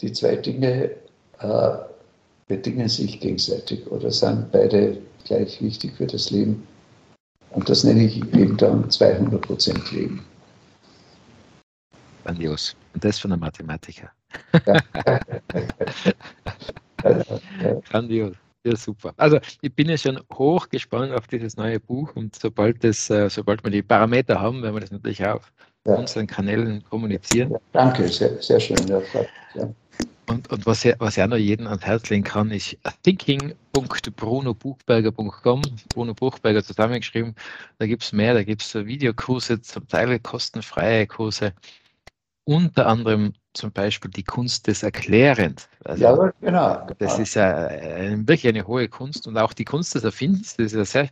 die 0.01 0.11
zwei 0.11 0.35
Dinge 0.35 0.91
äh, 1.39 1.69
bedingen 2.47 2.89
sich 2.89 3.19
gegenseitig 3.19 3.89
oder 3.89 4.11
sind 4.11 4.51
beide 4.51 4.97
gleich 5.23 5.61
wichtig 5.61 5.93
für 5.95 6.07
das 6.07 6.29
Leben. 6.31 6.67
Und 7.51 7.69
das 7.69 7.83
nenne 7.83 8.03
ich 8.03 8.17
eben 8.35 8.57
dann 8.57 8.89
200% 8.89 9.95
Leben. 9.95 10.25
Grandios. 12.29 12.75
Und 12.93 13.03
das 13.03 13.17
von 13.17 13.31
einem 13.31 13.41
Mathematiker. 13.41 14.11
Grandios. 17.89 18.35
Ja, 18.63 18.75
super. 18.75 19.15
Also 19.17 19.39
ich 19.61 19.73
bin 19.73 19.89
ja 19.89 19.97
schon 19.97 20.19
hoch 20.33 20.69
gespannt 20.69 21.11
auf 21.13 21.25
dieses 21.27 21.57
neue 21.57 21.79
Buch 21.79 22.15
und 22.15 22.35
sobald 22.35 22.83
das, 22.83 23.09
äh, 23.09 23.27
sobald 23.29 23.63
wir 23.63 23.71
die 23.71 23.81
Parameter 23.81 24.39
haben, 24.39 24.61
werden 24.61 24.75
wir 24.75 24.81
das 24.81 24.91
natürlich 24.91 25.25
auch 25.25 25.35
auf 25.35 25.51
ja. 25.85 25.95
unseren 25.95 26.27
Kanälen 26.27 26.83
kommunizieren. 26.83 27.51
Ja, 27.51 27.59
danke, 27.71 28.07
sehr, 28.07 28.39
sehr 28.41 28.59
schön. 28.59 28.77
Ja, 28.87 29.01
und, 30.27 30.51
und 30.51 30.65
was, 30.67 30.85
was 30.99 31.17
ich 31.17 31.23
auch 31.23 31.27
noch 31.27 31.37
jedem 31.37 31.65
ans 31.65 31.83
Herz 31.83 32.07
legen 32.11 32.23
kann, 32.23 32.51
ist 32.51 32.77
thinking.brunobuchberger.com, 33.01 35.61
Bruno 35.91 36.13
Buchberger 36.13 36.63
zusammengeschrieben. 36.63 37.33
Da 37.79 37.87
gibt 37.87 38.03
es 38.03 38.11
mehr, 38.11 38.35
da 38.35 38.43
gibt 38.43 38.61
es 38.61 38.75
Videokurse, 38.75 39.59
zum 39.61 39.87
Teil 39.87 40.19
kostenfreie 40.19 41.07
Kurse, 41.07 41.53
unter 42.49 42.87
anderem 42.87 43.33
zum 43.53 43.71
Beispiel 43.71 44.09
die 44.09 44.23
Kunst 44.23 44.65
des 44.65 44.81
Erklärens. 44.81 45.69
Also, 45.85 46.03
ja, 46.03 46.33
genau. 46.41 46.87
Das 46.97 47.19
ist 47.19 47.37
äh, 47.37 48.17
wirklich 48.17 48.47
eine 48.47 48.65
hohe 48.65 48.89
Kunst 48.89 49.27
und 49.27 49.37
auch 49.37 49.53
die 49.53 49.65
Kunst 49.65 49.93
des 49.93 50.03
Erfindens, 50.03 50.57
das 50.57 50.73
ist 50.73 50.93
ja 50.93 51.03
sehr 51.03 51.09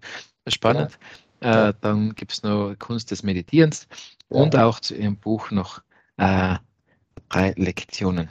spannend. 0.47 0.97
Ja. 1.43 1.69
Äh, 1.69 1.73
dann 1.81 2.15
gibt 2.15 2.31
es 2.31 2.41
noch 2.41 2.73
Kunst 2.79 3.11
des 3.11 3.21
Meditierens 3.21 3.87
ja. 4.31 4.41
und 4.41 4.55
auch 4.55 4.79
zu 4.79 4.95
Ihrem 4.95 5.15
Buch 5.15 5.51
noch 5.51 5.81
äh, 6.17 6.55
drei 7.29 7.53
Lektionen. 7.55 8.29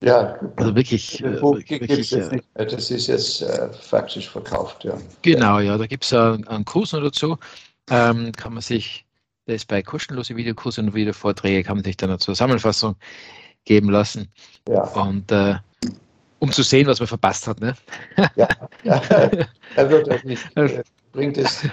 Ja, 0.00 0.38
also 0.54 0.76
wirklich. 0.76 1.24
Äh, 1.24 1.42
wirklich 1.42 2.12
äh, 2.12 2.40
das 2.54 2.90
ist 2.92 3.08
jetzt 3.08 3.42
äh, 3.42 3.72
faktisch 3.72 4.28
verkauft, 4.28 4.84
ja. 4.84 4.96
Genau, 5.22 5.58
ja, 5.58 5.76
da 5.76 5.86
gibt 5.86 6.04
es 6.04 6.12
einen, 6.12 6.46
einen 6.46 6.64
Kurs 6.64 6.92
noch 6.92 7.02
dazu. 7.02 7.38
Ähm, 7.90 8.30
kann 8.32 8.52
man 8.52 8.62
sich, 8.62 9.05
das 9.46 9.56
ist 9.56 9.68
bei 9.68 9.82
kostenlose 9.82 10.36
Videokurse 10.36 10.80
und 10.80 10.94
Videovorträge, 10.94 11.62
kann 11.62 11.76
man 11.76 11.84
sich 11.84 11.96
dann 11.96 12.10
eine 12.10 12.18
Zusammenfassung 12.18 12.96
geben 13.64 13.90
lassen. 13.90 14.28
Ja. 14.68 14.82
Und 14.82 15.30
äh, 15.30 15.56
um 16.40 16.52
zu 16.52 16.62
sehen, 16.62 16.86
was 16.86 16.98
man 16.98 17.06
verpasst 17.06 17.46
hat. 17.46 17.60
Ne? 17.60 17.74
Ja, 18.34 18.48
ja. 18.84 19.00
er 19.76 19.90
wird 19.90 20.10
auch 20.10 20.22
nicht, 20.24 20.44
äh, 20.56 20.82
bringt 21.12 21.38
es 21.38 21.66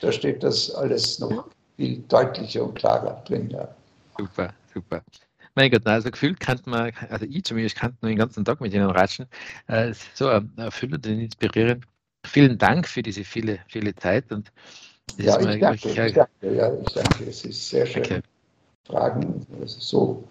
da 0.00 0.12
steht 0.12 0.42
das 0.42 0.70
alles 0.74 1.18
noch 1.18 1.46
viel 1.76 1.98
deutlicher 2.08 2.64
und 2.64 2.74
klarer 2.74 3.22
drin. 3.24 3.50
Ja. 3.50 3.68
Super, 4.18 4.52
super. 4.74 5.02
Mein 5.54 5.70
Gott, 5.70 5.86
also 5.86 6.10
gefühlt 6.10 6.40
kann 6.40 6.60
man, 6.64 6.92
also 7.10 7.26
ich 7.28 7.44
zumindest 7.44 7.76
kann 7.76 7.96
nur 8.00 8.10
den 8.10 8.18
ganzen 8.18 8.44
Tag 8.44 8.60
mit 8.60 8.72
ihnen 8.72 8.90
ratschen. 8.90 9.26
Äh, 9.66 9.92
so 10.14 10.26
erfüllend 10.28 11.06
und 11.06 11.20
inspirierend. 11.20 11.84
Vielen 12.24 12.56
Dank 12.56 12.88
für 12.88 13.02
diese 13.02 13.24
viele, 13.24 13.58
viele 13.68 13.94
Zeit. 13.94 14.32
Und 14.32 14.52
ja, 15.18 15.38
ich 15.40 15.60
danke, 15.60 15.88
ich 15.88 15.94
danke, 15.94 16.26
ja, 16.42 16.72
ich 16.74 16.92
danke. 16.92 17.24
Es 17.28 17.44
ist 17.44 17.68
sehr 17.68 17.86
schön. 17.86 18.02
Okay. 18.04 18.20
Fragen, 18.86 19.46
also 19.60 19.80
so 19.80 20.24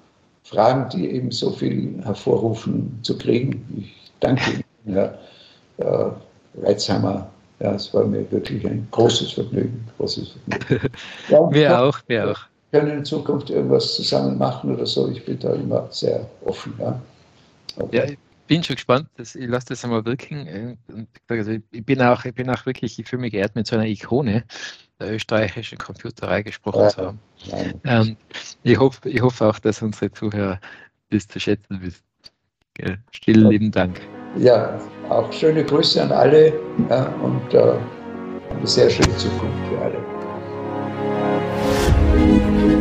Fragen, 0.43 0.89
die 0.89 1.09
eben 1.11 1.31
so 1.31 1.51
viel 1.51 2.01
hervorrufen, 2.03 2.99
zu 3.01 3.17
kriegen. 3.17 3.65
Ich 3.77 4.11
danke 4.19 4.51
Ihnen, 4.51 4.63
Herr 4.95 5.19
ja, 5.77 6.15
Reitzheimer. 6.61 7.29
Ja, 7.59 7.75
es 7.75 7.93
war 7.93 8.05
mir 8.05 8.29
wirklich 8.31 8.65
ein 8.65 8.87
großes 8.91 9.33
Vergnügen. 9.33 9.87
Großes 9.97 10.33
Vergnügen. 10.47 10.89
Ja, 11.29 11.51
wir 11.51 11.81
auch, 11.81 11.99
wir 12.07 12.31
auch 12.31 12.39
können 12.71 12.99
in 12.99 13.05
Zukunft 13.05 13.49
irgendwas 13.49 13.95
zusammen 13.95 14.37
machen 14.37 14.73
oder 14.73 14.85
so. 14.85 15.09
Ich 15.09 15.23
bin 15.25 15.37
da 15.39 15.53
immer 15.53 15.87
sehr 15.91 16.25
offen. 16.45 16.73
Ja, 16.79 16.99
okay. 17.77 17.97
ja 18.09 18.15
bin 18.51 18.63
schon 18.65 18.75
gespannt. 18.75 19.07
Das, 19.15 19.33
ich 19.33 19.47
lasse 19.47 19.67
das 19.67 19.85
einmal 19.85 20.03
wirken. 20.03 20.77
Also 21.29 21.51
ich, 21.51 21.85
bin 21.85 22.01
auch, 22.01 22.25
ich 22.25 22.33
bin 22.33 22.49
auch 22.49 22.65
wirklich, 22.65 22.99
ich 22.99 23.07
fühle 23.07 23.21
mich 23.21 23.31
geehrt, 23.31 23.55
mit 23.55 23.65
so 23.65 23.77
einer 23.77 23.85
Ikone 23.85 24.43
der 24.99 25.13
österreichischen 25.13 25.77
Computerei 25.77 26.43
gesprochen 26.43 26.81
ja, 26.81 26.89
zu 26.89 27.01
haben. 27.01 27.19
Ähm, 27.85 28.17
ich, 28.63 28.77
hoffe, 28.77 29.07
ich 29.09 29.21
hoffe 29.21 29.47
auch, 29.47 29.57
dass 29.59 29.81
unsere 29.81 30.11
Zuhörer 30.11 30.59
das 31.11 31.29
zu 31.29 31.39
schätzen 31.39 31.81
wissen. 31.81 32.03
Okay. 32.77 32.97
Stillen 33.11 33.47
lieben 33.47 33.71
Dank. 33.71 34.01
Ja, 34.37 34.77
auch 35.07 35.31
schöne 35.31 35.63
Grüße 35.63 36.03
an 36.03 36.11
alle 36.11 36.53
ja, 36.89 37.05
und 37.23 37.53
äh, 37.53 37.79
eine 38.49 38.67
sehr 38.67 38.89
schöne 38.89 39.15
Zukunft 39.15 39.67
für 39.69 39.81
alle. 39.81 40.20